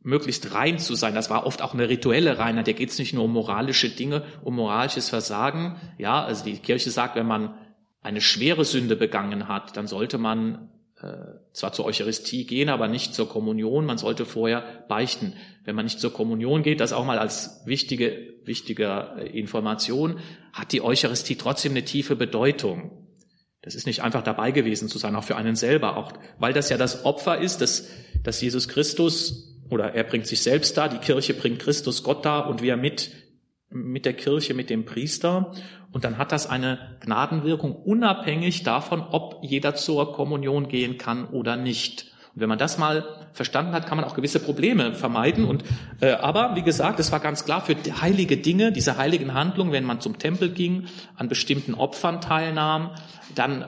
möglichst 0.00 0.54
rein 0.54 0.78
zu 0.78 0.94
sein. 0.94 1.14
Das 1.14 1.30
war 1.30 1.46
oft 1.46 1.62
auch 1.62 1.74
eine 1.74 1.88
rituelle 1.88 2.38
Reinheit. 2.38 2.68
Da 2.68 2.72
geht 2.72 2.90
es 2.90 2.98
nicht 2.98 3.12
nur 3.12 3.24
um 3.24 3.32
moralische 3.32 3.88
Dinge, 3.88 4.22
um 4.42 4.54
moralisches 4.54 5.08
Versagen. 5.08 5.80
Ja, 5.98 6.24
also 6.24 6.44
die 6.44 6.58
Kirche 6.58 6.90
sagt, 6.90 7.16
wenn 7.16 7.26
man 7.26 7.58
eine 8.02 8.20
schwere 8.20 8.64
Sünde 8.64 8.94
begangen 8.94 9.48
hat, 9.48 9.76
dann 9.76 9.88
sollte 9.88 10.18
man 10.18 10.70
zwar 11.52 11.72
zur 11.72 11.84
Eucharistie 11.84 12.46
gehen, 12.46 12.70
aber 12.70 12.88
nicht 12.88 13.14
zur 13.14 13.28
Kommunion. 13.28 13.84
Man 13.84 13.98
sollte 13.98 14.24
vorher 14.24 14.84
beichten. 14.88 15.34
Wenn 15.64 15.76
man 15.76 15.84
nicht 15.84 16.00
zur 16.00 16.12
Kommunion 16.12 16.62
geht, 16.62 16.80
das 16.80 16.94
auch 16.94 17.04
mal 17.04 17.18
als 17.18 17.60
wichtige, 17.66 18.34
wichtige 18.44 19.14
äh, 19.18 19.38
Information, 19.38 20.20
hat 20.52 20.72
die 20.72 20.80
Eucharistie 20.80 21.36
trotzdem 21.36 21.72
eine 21.72 21.84
tiefe 21.84 22.16
Bedeutung. 22.16 23.06
Das 23.60 23.74
ist 23.74 23.86
nicht 23.86 24.02
einfach 24.02 24.22
dabei 24.22 24.52
gewesen 24.52 24.88
zu 24.88 24.96
sein, 24.96 25.16
auch 25.16 25.24
für 25.24 25.36
einen 25.36 25.56
selber, 25.56 25.96
auch 25.96 26.12
weil 26.38 26.52
das 26.52 26.70
ja 26.70 26.78
das 26.78 27.04
Opfer 27.04 27.38
ist, 27.38 27.60
dass, 27.60 27.90
dass 28.22 28.40
Jesus 28.40 28.68
Christus 28.68 29.60
oder 29.68 29.92
er 29.92 30.04
bringt 30.04 30.26
sich 30.26 30.40
selbst 30.40 30.76
da, 30.76 30.88
die 30.88 30.98
Kirche 30.98 31.34
bringt 31.34 31.58
Christus 31.58 32.04
Gott 32.04 32.24
da 32.24 32.38
und 32.38 32.62
wir 32.62 32.76
mit 32.76 33.10
mit 33.70 34.04
der 34.04 34.14
Kirche, 34.14 34.54
mit 34.54 34.70
dem 34.70 34.84
Priester. 34.84 35.52
Und 35.96 36.04
dann 36.04 36.18
hat 36.18 36.30
das 36.30 36.46
eine 36.46 36.78
Gnadenwirkung 37.00 37.74
unabhängig 37.74 38.62
davon, 38.64 39.00
ob 39.00 39.38
jeder 39.40 39.74
zur 39.76 40.12
Kommunion 40.12 40.68
gehen 40.68 40.98
kann 40.98 41.24
oder 41.24 41.56
nicht. 41.56 42.12
Und 42.34 42.42
wenn 42.42 42.50
man 42.50 42.58
das 42.58 42.76
mal 42.76 43.02
verstanden 43.32 43.72
hat, 43.72 43.86
kann 43.86 43.96
man 43.96 44.04
auch 44.04 44.12
gewisse 44.12 44.38
Probleme 44.38 44.92
vermeiden. 44.92 45.46
Und 45.46 45.64
äh, 46.02 46.10
aber 46.10 46.54
wie 46.54 46.60
gesagt, 46.60 47.00
es 47.00 47.12
war 47.12 47.20
ganz 47.20 47.46
klar 47.46 47.62
für 47.62 47.74
heilige 48.02 48.36
Dinge, 48.36 48.72
diese 48.72 48.98
heiligen 48.98 49.32
Handlungen, 49.32 49.72
wenn 49.72 49.84
man 49.84 50.02
zum 50.02 50.18
Tempel 50.18 50.50
ging, 50.50 50.84
an 51.14 51.30
bestimmten 51.30 51.72
Opfern 51.72 52.20
teilnahm, 52.20 52.90
dann 53.34 53.64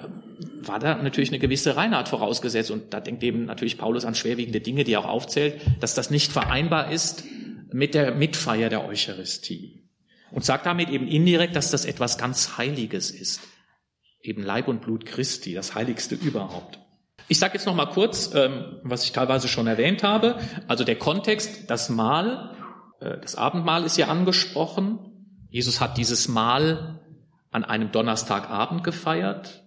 war 0.61 0.79
da 0.81 0.97
natürlich 0.97 1.31
eine 1.31 1.39
gewisse 1.39 1.77
Reinheit 1.79 2.11
vorausgesetzt. 2.11 2.71
Und 2.71 2.93
da 2.93 3.01
denkt 3.01 3.23
eben 3.23 3.47
natürlich 3.47 3.79
Paulus 3.79 4.05
an 4.05 4.15
schwerwiegende 4.15 4.61
Dinge, 4.61 4.85
die 4.85 4.93
er 4.93 5.01
auch 5.01 5.09
aufzählt, 5.09 5.63
dass 5.81 5.95
das 5.95 6.11
nicht 6.11 6.31
vereinbar 6.31 6.93
ist 6.93 7.25
mit 7.73 7.95
der 7.95 8.15
Mitfeier 8.15 8.69
der 8.69 8.87
Eucharistie 8.87 9.88
und 10.31 10.45
sagt 10.45 10.67
damit 10.67 10.91
eben 10.91 11.07
indirekt, 11.07 11.57
dass 11.57 11.71
das 11.71 11.85
etwas 11.85 12.19
ganz 12.19 12.59
Heiliges 12.59 13.11
ist. 13.11 13.41
Eben 14.23 14.43
Leib 14.43 14.69
und 14.69 14.83
Blut 14.83 15.07
Christi, 15.07 15.55
das 15.55 15.75
Heiligste 15.75 16.15
überhaupt. 16.15 16.79
Ich 17.29 17.39
sage 17.39 17.55
jetzt 17.55 17.67
noch 17.67 17.75
mal 17.75 17.87
kurz, 17.87 18.35
ähm, 18.35 18.81
was 18.83 19.05
ich 19.05 19.13
teilweise 19.13 19.49
schon 19.49 19.67
erwähnt 19.67 20.03
habe. 20.03 20.39
Also 20.67 20.85
der 20.85 20.97
Kontext, 20.97 21.71
das 21.71 21.91
Mahl, 21.91 22.57
äh, 23.01 23.19
das 23.19 23.37
Abendmahl 23.37 23.85
ist 23.85 23.99
ja 23.99 24.09
angesprochen. 24.09 24.99
Jesus 25.51 25.81
hat 25.81 25.99
dieses 25.99 26.29
Mahl 26.29 27.01
an 27.51 27.65
einem 27.65 27.93
Donnerstagabend 27.93 28.83
gefeiert. 28.83 29.65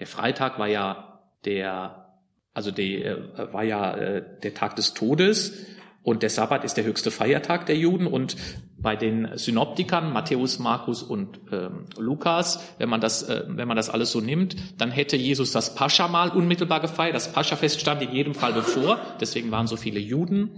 Der 0.00 0.06
Freitag 0.06 0.58
war 0.58 0.68
ja 0.68 1.20
der, 1.44 2.14
also 2.52 2.70
der 2.70 3.16
äh, 3.38 3.52
war 3.52 3.64
ja 3.64 3.94
äh, 3.94 4.40
der 4.42 4.54
Tag 4.54 4.76
des 4.76 4.94
Todes. 4.94 5.66
Und 6.02 6.22
der 6.22 6.30
Sabbat 6.30 6.64
ist 6.64 6.76
der 6.76 6.84
höchste 6.84 7.10
Feiertag 7.10 7.66
der 7.66 7.76
Juden. 7.76 8.06
Und 8.06 8.36
bei 8.80 8.94
den 8.94 9.36
Synoptikern, 9.36 10.12
Matthäus, 10.12 10.58
Markus 10.58 11.02
und 11.02 11.40
ähm, 11.50 11.86
Lukas, 11.98 12.74
wenn 12.78 12.88
man, 12.88 13.00
das, 13.00 13.24
äh, 13.24 13.44
wenn 13.48 13.66
man 13.66 13.76
das 13.76 13.90
alles 13.90 14.12
so 14.12 14.20
nimmt, 14.20 14.56
dann 14.80 14.90
hätte 14.90 15.16
Jesus 15.16 15.50
das 15.50 15.74
Paschamal 15.74 16.30
unmittelbar 16.30 16.80
gefeiert. 16.80 17.14
Das 17.14 17.32
Paschafest 17.32 17.80
stand 17.80 18.02
in 18.02 18.12
jedem 18.12 18.34
Fall 18.34 18.52
bevor. 18.52 19.00
Deswegen 19.20 19.50
waren 19.50 19.66
so 19.66 19.76
viele 19.76 19.98
Juden 19.98 20.50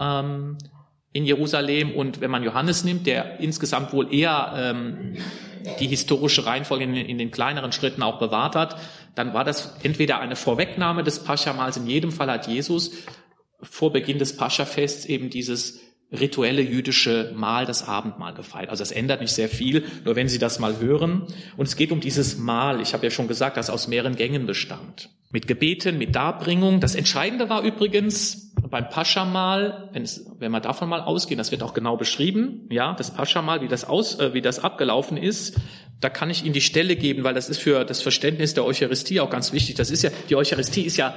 ähm, 0.00 0.58
in 1.12 1.24
Jerusalem. 1.24 1.92
Und 1.92 2.20
wenn 2.20 2.32
man 2.32 2.42
Johannes 2.42 2.82
nimmt, 2.82 3.06
der 3.06 3.38
insgesamt 3.38 3.92
wohl 3.92 4.12
eher 4.12 4.54
ähm, 4.56 5.16
die 5.78 5.86
historische 5.86 6.44
Reihenfolge 6.44 6.82
in, 6.82 6.96
in 6.96 7.18
den 7.18 7.30
kleineren 7.30 7.70
Schritten 7.70 8.02
auch 8.02 8.18
bewahrt 8.18 8.56
hat, 8.56 8.76
dann 9.14 9.34
war 9.34 9.44
das 9.44 9.76
entweder 9.84 10.18
eine 10.18 10.34
Vorwegnahme 10.34 11.04
des 11.04 11.22
Paschamals. 11.22 11.76
In 11.76 11.86
jedem 11.86 12.10
Fall 12.10 12.30
hat 12.30 12.48
Jesus 12.48 12.92
vor 13.62 13.92
Beginn 13.92 14.18
des 14.18 14.36
Paschafests 14.36 15.04
eben 15.04 15.30
dieses 15.30 15.80
rituelle 16.12 16.62
jüdische 16.62 17.32
Mahl, 17.34 17.66
das 17.66 17.88
Abendmahl 17.88 18.34
gefeiert. 18.34 18.70
Also 18.70 18.82
das 18.82 18.92
ändert 18.92 19.20
nicht 19.20 19.32
sehr 19.32 19.48
viel, 19.48 19.84
nur 20.04 20.16
wenn 20.16 20.28
Sie 20.28 20.38
das 20.38 20.58
mal 20.58 20.78
hören. 20.78 21.26
Und 21.56 21.66
es 21.66 21.76
geht 21.76 21.92
um 21.92 22.00
dieses 22.00 22.38
Mahl. 22.38 22.80
Ich 22.80 22.92
habe 22.92 23.04
ja 23.04 23.10
schon 23.10 23.28
gesagt, 23.28 23.56
das 23.56 23.70
aus 23.70 23.88
mehreren 23.88 24.16
Gängen 24.16 24.46
bestand. 24.46 25.10
Mit 25.30 25.46
Gebeten, 25.46 25.96
mit 25.96 26.14
Darbringung. 26.14 26.80
Das 26.80 26.94
Entscheidende 26.94 27.48
war 27.48 27.62
übrigens 27.62 28.52
beim 28.70 28.88
Paschamal, 28.88 29.88
wenn, 29.92 30.02
es, 30.02 30.26
wenn 30.38 30.52
wir 30.52 30.60
davon 30.60 30.88
mal 30.88 31.00
ausgehen, 31.00 31.38
das 31.38 31.50
wird 31.50 31.62
auch 31.62 31.74
genau 31.74 31.96
beschrieben, 31.96 32.66
ja, 32.70 32.94
das 32.94 33.12
Paschamal, 33.12 33.60
wie 33.60 33.68
das 33.68 33.84
aus, 33.84 34.18
äh, 34.18 34.34
wie 34.34 34.42
das 34.42 34.60
abgelaufen 34.60 35.16
ist. 35.16 35.58
Da 36.00 36.08
kann 36.08 36.30
ich 36.30 36.44
Ihnen 36.44 36.52
die 36.52 36.60
Stelle 36.60 36.96
geben, 36.96 37.22
weil 37.22 37.34
das 37.34 37.48
ist 37.48 37.58
für 37.58 37.84
das 37.84 38.02
Verständnis 38.02 38.54
der 38.54 38.64
Eucharistie 38.64 39.20
auch 39.20 39.30
ganz 39.30 39.52
wichtig. 39.52 39.76
Das 39.76 39.90
ist 39.90 40.02
ja, 40.02 40.10
die 40.28 40.36
Eucharistie 40.36 40.82
ist 40.82 40.96
ja 40.96 41.14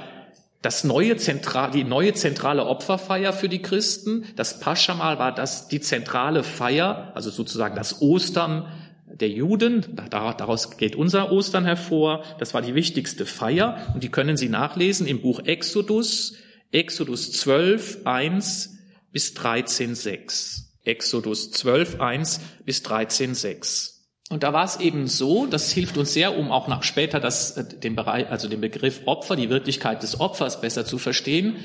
das 0.66 0.82
neue 0.82 1.16
Zentral, 1.16 1.70
die 1.70 1.84
neue 1.84 2.12
zentrale 2.12 2.66
Opferfeier 2.66 3.32
für 3.32 3.48
die 3.48 3.62
Christen. 3.62 4.24
Das 4.34 4.58
Paschamal 4.58 5.16
war 5.16 5.32
das, 5.32 5.68
die 5.68 5.80
zentrale 5.80 6.42
Feier, 6.42 7.12
also 7.14 7.30
sozusagen 7.30 7.76
das 7.76 8.02
Ostern 8.02 8.66
der 9.06 9.28
Juden. 9.28 9.86
Daraus 10.10 10.76
geht 10.76 10.96
unser 10.96 11.30
Ostern 11.30 11.64
hervor. 11.64 12.24
Das 12.40 12.52
war 12.52 12.62
die 12.62 12.74
wichtigste 12.74 13.26
Feier 13.26 13.92
und 13.94 14.02
die 14.02 14.08
können 14.08 14.36
Sie 14.36 14.48
nachlesen 14.48 15.06
im 15.06 15.22
Buch 15.22 15.38
Exodus, 15.44 16.34
Exodus 16.72 17.30
12, 17.30 18.04
1 18.04 18.76
bis 19.12 19.34
13, 19.34 19.94
6. 19.94 20.78
Exodus 20.82 21.52
12, 21.52 22.00
1 22.00 22.40
bis 22.64 22.82
13, 22.82 23.36
6. 23.36 23.95
Und 24.28 24.42
da 24.42 24.52
war 24.52 24.64
es 24.64 24.80
eben 24.80 25.06
so, 25.06 25.46
das 25.46 25.70
hilft 25.70 25.96
uns 25.96 26.12
sehr, 26.12 26.36
um 26.36 26.50
auch 26.50 26.66
nach 26.66 26.82
später 26.82 27.20
das, 27.20 27.56
äh, 27.56 27.78
den 27.78 27.94
Bereich, 27.94 28.28
also 28.28 28.48
den 28.48 28.60
Begriff 28.60 29.02
Opfer, 29.06 29.36
die 29.36 29.50
Wirklichkeit 29.50 30.02
des 30.02 30.18
Opfers 30.18 30.60
besser 30.60 30.84
zu 30.84 30.98
verstehen. 30.98 31.56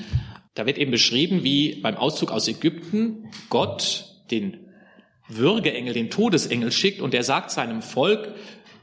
Da 0.54 0.66
wird 0.66 0.78
eben 0.78 0.90
beschrieben, 0.90 1.42
wie 1.42 1.80
beim 1.80 1.96
Auszug 1.96 2.30
aus 2.30 2.46
Ägypten 2.46 3.30
Gott 3.48 4.04
den 4.30 4.68
Würgeengel, 5.28 5.94
den 5.94 6.10
Todesengel 6.10 6.70
schickt 6.70 7.00
und 7.00 7.14
er 7.14 7.24
sagt 7.24 7.50
seinem 7.50 7.82
Volk, 7.82 8.34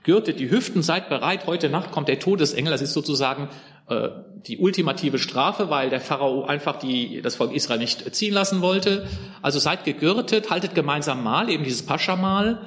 gürtet 0.03 0.39
die 0.39 0.49
Hüften, 0.49 0.81
seid 0.81 1.09
bereit, 1.09 1.45
heute 1.45 1.69
Nacht 1.69 1.91
kommt 1.91 2.07
der 2.07 2.19
Todesengel. 2.19 2.71
Das 2.71 2.81
ist 2.81 2.93
sozusagen 2.93 3.49
äh, 3.89 4.09
die 4.47 4.57
ultimative 4.57 5.19
Strafe, 5.19 5.69
weil 5.69 5.89
der 5.89 5.99
Pharao 5.99 6.45
einfach 6.45 6.77
die, 6.77 7.21
das 7.21 7.35
Volk 7.35 7.53
Israel 7.53 7.79
nicht 7.79 8.15
ziehen 8.15 8.33
lassen 8.33 8.61
wollte. 8.61 9.07
Also 9.41 9.59
seid 9.59 9.83
gegürtet, 9.83 10.49
haltet 10.49 10.75
gemeinsam 10.75 11.23
Mahl, 11.23 11.49
eben 11.49 11.63
dieses 11.63 11.85
Paschamal 11.85 12.61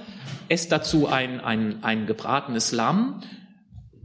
esst 0.49 0.71
dazu 0.71 1.09
ein, 1.09 1.41
ein, 1.41 1.83
ein 1.83 2.07
gebratenes 2.07 2.73
Lamm. 2.73 3.23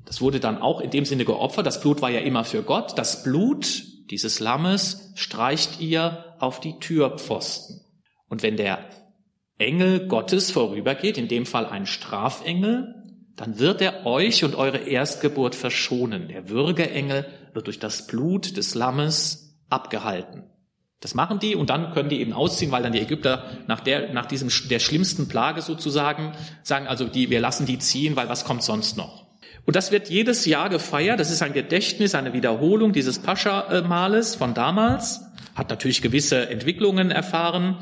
Das 0.06 0.22
wurde 0.22 0.40
dann 0.40 0.62
auch 0.62 0.80
in 0.80 0.90
dem 0.90 1.04
Sinne 1.06 1.26
geopfert. 1.26 1.66
Das 1.66 1.82
Blut 1.82 2.02
war 2.02 2.10
ja 2.10 2.22
immer 2.22 2.46
für 2.46 2.64
Gott. 2.64 2.98
Das 2.98 3.24
Blut 3.24 3.84
dieses 4.10 4.40
Lammes 4.40 5.12
streicht 5.16 5.82
ihr 5.82 6.36
auf 6.40 6.62
die 6.62 6.80
Türpfosten. 6.80 7.82
Und 8.30 8.44
wenn 8.44 8.56
der 8.56 8.80
Engel 9.58 10.08
Gottes 10.08 10.52
vorübergeht, 10.52 11.18
in 11.18 11.28
dem 11.28 11.46
Fall 11.46 11.66
ein 11.66 11.86
Strafengel, 11.86 12.97
dann 13.38 13.60
wird 13.60 13.82
er 13.82 14.06
euch 14.06 14.44
und 14.44 14.56
eure 14.56 14.80
Erstgeburt 14.80 15.56
verschonen. 15.56 16.28
Der 16.28 16.50
Würgeengel 16.50 17.26
wird 17.54 17.68
durch 17.68 17.80
das 17.80 18.08
Blut 18.08 18.58
des 18.58 18.76
Lammes 18.76 19.56
abgehalten. 19.70 20.44
Das 21.00 21.14
machen 21.14 21.38
die 21.38 21.56
und 21.56 21.70
dann 21.70 21.94
können 21.94 22.10
die 22.10 22.20
eben 22.20 22.34
ausziehen, 22.34 22.72
weil 22.72 22.82
dann 22.82 22.92
die 22.92 23.00
Ägypter 23.00 23.46
nach 23.68 23.80
der, 23.80 24.12
nach 24.12 24.26
diesem, 24.26 24.50
der 24.70 24.80
schlimmsten 24.80 25.28
Plage 25.28 25.62
sozusagen 25.62 26.34
sagen, 26.64 26.88
also 26.88 27.06
die, 27.06 27.30
wir 27.30 27.40
lassen 27.40 27.68
die 27.68 27.78
ziehen, 27.78 28.16
weil 28.16 28.28
was 28.28 28.44
kommt 28.44 28.64
sonst 28.64 28.98
noch? 28.98 29.28
Und 29.66 29.76
das 29.76 29.92
wird 29.92 30.10
jedes 30.10 30.46
Jahr 30.46 30.70
gefeiert. 30.70 31.20
Das 31.20 31.30
ist 31.30 31.44
ein 31.44 31.54
Gedächtnis, 31.54 32.16
eine 32.16 32.34
Wiederholung 32.34 32.94
dieses 32.94 33.20
Pascha-Males 33.20 34.36
von 34.36 34.56
damals. 34.56 35.22
Hat 35.54 35.70
natürlich 35.70 36.02
gewisse 36.02 36.50
Entwicklungen 36.50 37.12
erfahren. 37.12 37.78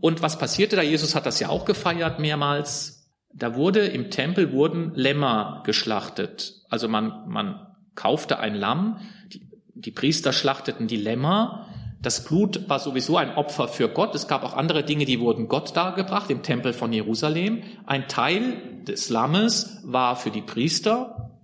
Und 0.00 0.22
was 0.22 0.38
passierte 0.38 0.76
da? 0.76 0.82
Jesus 0.82 1.14
hat 1.14 1.26
das 1.26 1.40
ja 1.40 1.50
auch 1.50 1.66
gefeiert 1.66 2.20
mehrmals. 2.20 3.03
Da 3.34 3.56
wurde 3.56 3.80
im 3.80 4.10
Tempel 4.10 4.52
wurden 4.52 4.94
Lämmer 4.94 5.62
geschlachtet. 5.66 6.62
Also 6.70 6.88
man, 6.88 7.28
man 7.28 7.66
kaufte 7.94 8.38
ein 8.38 8.54
Lamm. 8.54 8.98
Die, 9.32 9.48
die 9.74 9.90
Priester 9.90 10.32
schlachteten 10.32 10.86
die 10.86 10.96
Lämmer 10.96 11.66
das 12.04 12.22
Blut 12.22 12.68
war 12.68 12.80
sowieso 12.80 13.16
ein 13.16 13.34
Opfer 13.34 13.66
für 13.66 13.88
Gott. 13.88 14.14
Es 14.14 14.28
gab 14.28 14.44
auch 14.44 14.52
andere 14.52 14.84
Dinge, 14.84 15.06
die 15.06 15.20
wurden 15.20 15.48
Gott 15.48 15.74
dargebracht 15.74 16.28
im 16.30 16.42
Tempel 16.42 16.74
von 16.74 16.92
Jerusalem. 16.92 17.62
Ein 17.86 18.08
Teil 18.08 18.82
des 18.86 19.08
Lammes 19.08 19.80
war 19.84 20.14
für 20.14 20.30
die 20.30 20.42
Priester, 20.42 21.40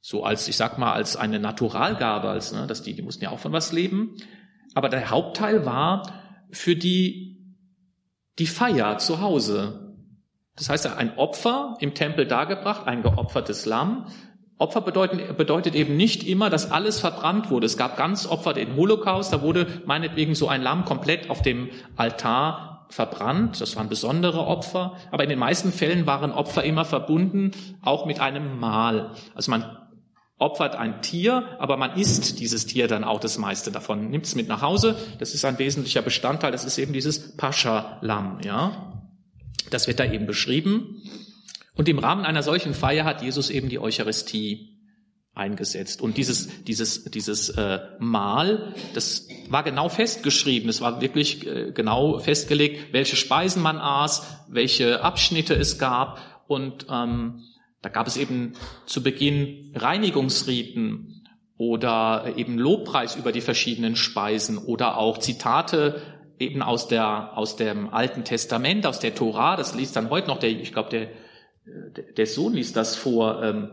so 0.00 0.22
als, 0.22 0.46
ich 0.46 0.56
sag 0.56 0.78
mal, 0.78 0.92
als 0.92 1.16
eine 1.16 1.40
Naturalgabe, 1.40 2.28
als, 2.28 2.52
ne, 2.52 2.68
dass 2.68 2.82
die, 2.82 2.94
die 2.94 3.02
mussten 3.02 3.24
ja 3.24 3.30
auch 3.30 3.40
von 3.40 3.52
was 3.52 3.72
leben. 3.72 4.14
Aber 4.74 4.88
der 4.88 5.10
Hauptteil 5.10 5.66
war 5.66 6.08
für 6.52 6.76
die, 6.76 7.56
die 8.38 8.46
Feier 8.46 8.98
zu 8.98 9.20
Hause. 9.20 9.89
Das 10.60 10.68
heißt, 10.68 10.86
ein 10.98 11.16
Opfer 11.16 11.76
im 11.80 11.94
Tempel 11.94 12.26
dargebracht, 12.26 12.86
ein 12.86 13.02
geopfertes 13.02 13.64
Lamm, 13.64 14.06
Opfer 14.58 14.82
bedeuten, 14.82 15.34
bedeutet 15.38 15.74
eben 15.74 15.96
nicht 15.96 16.22
immer, 16.28 16.50
dass 16.50 16.70
alles 16.70 17.00
verbrannt 17.00 17.50
wurde. 17.50 17.64
Es 17.64 17.78
gab 17.78 17.96
ganz 17.96 18.26
Opfer 18.26 18.52
den 18.52 18.76
Holocaust, 18.76 19.32
da 19.32 19.40
wurde 19.40 19.66
meinetwegen 19.86 20.34
so 20.34 20.48
ein 20.48 20.60
Lamm 20.60 20.84
komplett 20.84 21.30
auf 21.30 21.40
dem 21.40 21.70
Altar 21.96 22.86
verbrannt. 22.90 23.58
Das 23.62 23.74
waren 23.76 23.88
besondere 23.88 24.46
Opfer. 24.46 24.96
Aber 25.10 25.22
in 25.22 25.30
den 25.30 25.38
meisten 25.38 25.72
Fällen 25.72 26.06
waren 26.06 26.30
Opfer 26.30 26.62
immer 26.62 26.84
verbunden, 26.84 27.52
auch 27.80 28.04
mit 28.04 28.20
einem 28.20 28.60
Mahl. 28.60 29.12
Also 29.34 29.50
man 29.50 29.78
opfert 30.36 30.76
ein 30.76 31.00
Tier, 31.00 31.44
aber 31.58 31.78
man 31.78 31.96
isst 31.96 32.38
dieses 32.38 32.66
Tier 32.66 32.86
dann 32.86 33.02
auch 33.04 33.20
das 33.20 33.38
meiste 33.38 33.72
davon, 33.72 34.10
nimmt 34.10 34.26
es 34.26 34.34
mit 34.34 34.48
nach 34.48 34.60
Hause. 34.60 34.96
Das 35.20 35.32
ist 35.32 35.46
ein 35.46 35.58
wesentlicher 35.58 36.02
Bestandteil. 36.02 36.52
Das 36.52 36.66
ist 36.66 36.76
eben 36.76 36.92
dieses 36.92 37.34
Pascha-Lamm, 37.38 38.40
ja. 38.44 38.89
Das 39.70 39.86
wird 39.86 40.00
da 40.00 40.10
eben 40.10 40.26
beschrieben. 40.26 41.02
Und 41.74 41.88
im 41.88 41.98
Rahmen 41.98 42.24
einer 42.24 42.42
solchen 42.42 42.74
Feier 42.74 43.04
hat 43.04 43.22
Jesus 43.22 43.50
eben 43.50 43.68
die 43.68 43.78
Eucharistie 43.78 44.80
eingesetzt. 45.34 46.02
Und 46.02 46.16
dieses, 46.16 46.64
dieses, 46.64 47.04
dieses 47.04 47.48
äh, 47.50 47.78
Mahl, 47.98 48.74
das 48.94 49.28
war 49.48 49.62
genau 49.62 49.88
festgeschrieben. 49.88 50.68
Es 50.68 50.80
war 50.80 51.00
wirklich 51.00 51.46
äh, 51.46 51.72
genau 51.72 52.18
festgelegt, 52.18 52.92
welche 52.92 53.16
Speisen 53.16 53.62
man 53.62 53.78
aß, 53.78 54.26
welche 54.48 55.02
Abschnitte 55.02 55.54
es 55.54 55.78
gab. 55.78 56.44
Und 56.48 56.86
ähm, 56.90 57.42
da 57.80 57.88
gab 57.88 58.06
es 58.06 58.16
eben 58.16 58.54
zu 58.86 59.02
Beginn 59.02 59.72
Reinigungsriten 59.74 61.24
oder 61.56 62.34
eben 62.36 62.58
Lobpreis 62.58 63.16
über 63.16 63.32
die 63.32 63.40
verschiedenen 63.40 63.96
Speisen 63.96 64.58
oder 64.58 64.98
auch 64.98 65.18
Zitate 65.18 66.02
eben 66.40 66.62
aus 66.62 66.88
der 66.88 67.36
aus 67.36 67.56
dem 67.56 67.92
Alten 67.92 68.24
Testament, 68.24 68.86
aus 68.86 68.98
der 68.98 69.14
Tora. 69.14 69.56
Das 69.56 69.74
liest 69.74 69.96
dann 69.96 70.10
heute 70.10 70.28
noch 70.28 70.38
der, 70.38 70.50
ich 70.50 70.72
glaube 70.72 70.90
der 70.90 71.08
der 72.16 72.26
Sohn 72.26 72.54
liest 72.54 72.76
das 72.76 72.96
vor, 72.96 73.42
ähm, 73.42 73.70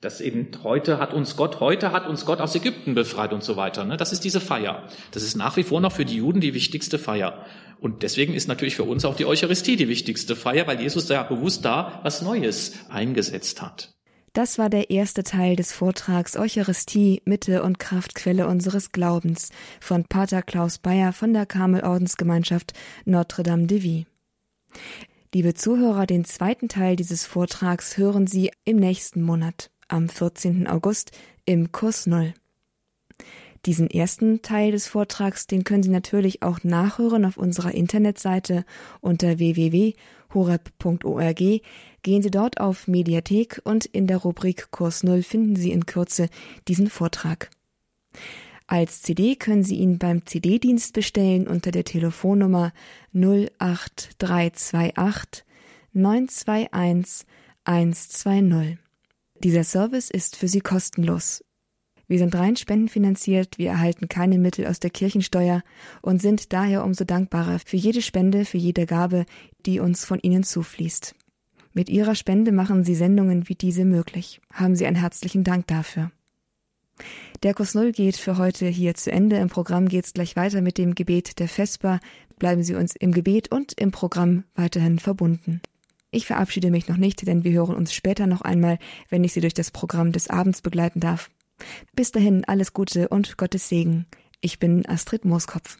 dass 0.00 0.20
eben 0.20 0.50
heute 0.62 0.98
hat 0.98 1.14
uns 1.14 1.36
Gott, 1.36 1.60
heute 1.60 1.92
hat 1.92 2.06
uns 2.06 2.26
Gott 2.26 2.40
aus 2.40 2.54
Ägypten 2.54 2.94
befreit 2.94 3.32
und 3.32 3.42
so 3.42 3.56
weiter. 3.56 3.84
Ne? 3.84 3.96
Das 3.96 4.12
ist 4.12 4.24
diese 4.24 4.40
Feier. 4.40 4.88
Das 5.12 5.22
ist 5.22 5.34
nach 5.34 5.56
wie 5.56 5.62
vor 5.62 5.80
noch 5.80 5.92
für 5.92 6.04
die 6.04 6.16
Juden 6.16 6.40
die 6.40 6.52
wichtigste 6.52 6.98
Feier. 6.98 7.46
Und 7.80 8.02
deswegen 8.02 8.34
ist 8.34 8.46
natürlich 8.46 8.76
für 8.76 8.84
uns 8.84 9.04
auch 9.04 9.16
die 9.16 9.24
Eucharistie 9.24 9.76
die 9.76 9.88
wichtigste 9.88 10.36
Feier, 10.36 10.66
weil 10.66 10.80
Jesus 10.80 11.06
da 11.06 11.22
bewusst 11.22 11.64
da 11.64 12.00
was 12.02 12.20
Neues 12.20 12.74
eingesetzt 12.90 13.62
hat. 13.62 13.93
Das 14.34 14.58
war 14.58 14.68
der 14.68 14.90
erste 14.90 15.22
Teil 15.22 15.54
des 15.54 15.70
Vortrags 15.70 16.36
Eucharistie, 16.36 17.22
Mitte 17.24 17.62
und 17.62 17.78
Kraftquelle 17.78 18.48
unseres 18.48 18.90
Glaubens 18.90 19.50
von 19.80 20.02
Pater 20.06 20.42
Klaus 20.42 20.78
Bayer 20.78 21.12
von 21.12 21.32
der 21.32 21.46
Karmelordensgemeinschaft 21.46 22.72
Notre 23.04 23.44
Dame 23.44 23.68
de 23.68 23.80
Vie. 23.80 24.06
Liebe 25.32 25.54
Zuhörer, 25.54 26.06
den 26.06 26.24
zweiten 26.24 26.68
Teil 26.68 26.96
dieses 26.96 27.24
Vortrags 27.24 27.96
hören 27.96 28.26
Sie 28.26 28.50
im 28.64 28.78
nächsten 28.78 29.22
Monat, 29.22 29.70
am 29.86 30.08
14. 30.08 30.66
August, 30.66 31.12
im 31.44 31.70
Kurs 31.70 32.08
Null. 32.08 32.34
Diesen 33.66 33.88
ersten 33.88 34.42
Teil 34.42 34.72
des 34.72 34.88
Vortrags, 34.88 35.46
den 35.46 35.62
können 35.62 35.84
Sie 35.84 35.90
natürlich 35.90 36.42
auch 36.42 36.64
nachhören 36.64 37.24
auf 37.24 37.36
unserer 37.36 37.72
Internetseite 37.72 38.64
unter 39.00 39.38
www.horeb.org. 40.34 41.62
Gehen 42.02 42.22
Sie 42.22 42.30
dort 42.30 42.60
auf 42.60 42.86
Mediathek 42.86 43.62
und 43.64 43.86
in 43.86 44.06
der 44.06 44.18
Rubrik 44.18 44.70
Kurs 44.70 45.02
Null 45.02 45.22
finden 45.22 45.56
Sie 45.56 45.72
in 45.72 45.86
Kürze 45.86 46.28
diesen 46.68 46.90
Vortrag. 46.90 47.48
Als 48.66 49.00
CD 49.02 49.36
können 49.36 49.62
Sie 49.62 49.76
ihn 49.76 49.98
beim 49.98 50.26
CD-Dienst 50.26 50.92
bestellen 50.94 51.46
unter 51.46 51.70
der 51.70 51.84
Telefonnummer 51.84 52.72
08328 53.12 55.44
921 55.92 57.26
120. 57.64 58.78
Dieser 59.42 59.64
Service 59.64 60.10
ist 60.10 60.36
für 60.36 60.48
Sie 60.48 60.60
kostenlos. 60.60 61.43
Wir 62.14 62.20
sind 62.20 62.36
rein 62.36 62.54
spendenfinanziert, 62.54 63.58
wir 63.58 63.70
erhalten 63.70 64.06
keine 64.06 64.38
Mittel 64.38 64.68
aus 64.68 64.78
der 64.78 64.90
Kirchensteuer 64.90 65.64
und 66.00 66.22
sind 66.22 66.52
daher 66.52 66.84
umso 66.84 67.02
dankbarer 67.02 67.58
für 67.58 67.76
jede 67.76 68.02
Spende, 68.02 68.44
für 68.44 68.56
jede 68.56 68.86
Gabe, 68.86 69.26
die 69.66 69.80
uns 69.80 70.04
von 70.04 70.20
Ihnen 70.20 70.44
zufließt. 70.44 71.16
Mit 71.72 71.90
Ihrer 71.90 72.14
Spende 72.14 72.52
machen 72.52 72.84
Sie 72.84 72.94
Sendungen 72.94 73.48
wie 73.48 73.56
diese 73.56 73.84
möglich. 73.84 74.40
Haben 74.52 74.76
Sie 74.76 74.86
einen 74.86 74.94
herzlichen 74.94 75.42
Dank 75.42 75.66
dafür. 75.66 76.12
Der 77.42 77.52
Kurs 77.52 77.74
Null 77.74 77.90
geht 77.90 78.14
für 78.14 78.38
heute 78.38 78.68
hier 78.68 78.94
zu 78.94 79.10
Ende. 79.10 79.38
Im 79.38 79.48
Programm 79.48 79.88
geht 79.88 80.04
es 80.04 80.12
gleich 80.12 80.36
weiter 80.36 80.60
mit 80.60 80.78
dem 80.78 80.94
Gebet 80.94 81.40
der 81.40 81.48
Vesper. 81.48 81.98
Bleiben 82.38 82.62
Sie 82.62 82.76
uns 82.76 82.94
im 82.94 83.10
Gebet 83.10 83.50
und 83.50 83.72
im 83.72 83.90
Programm 83.90 84.44
weiterhin 84.54 85.00
verbunden. 85.00 85.60
Ich 86.12 86.26
verabschiede 86.26 86.70
mich 86.70 86.86
noch 86.86 86.96
nicht, 86.96 87.26
denn 87.26 87.42
wir 87.42 87.50
hören 87.50 87.74
uns 87.74 87.92
später 87.92 88.28
noch 88.28 88.42
einmal, 88.42 88.78
wenn 89.08 89.24
ich 89.24 89.32
Sie 89.32 89.40
durch 89.40 89.54
das 89.54 89.72
Programm 89.72 90.12
des 90.12 90.30
Abends 90.30 90.62
begleiten 90.62 91.00
darf. 91.00 91.28
Bis 91.94 92.12
dahin 92.12 92.44
alles 92.44 92.72
Gute 92.72 93.08
und 93.08 93.36
Gottes 93.36 93.68
Segen. 93.68 94.06
Ich 94.40 94.58
bin 94.58 94.86
Astrid 94.86 95.24
Mooskopf. 95.24 95.78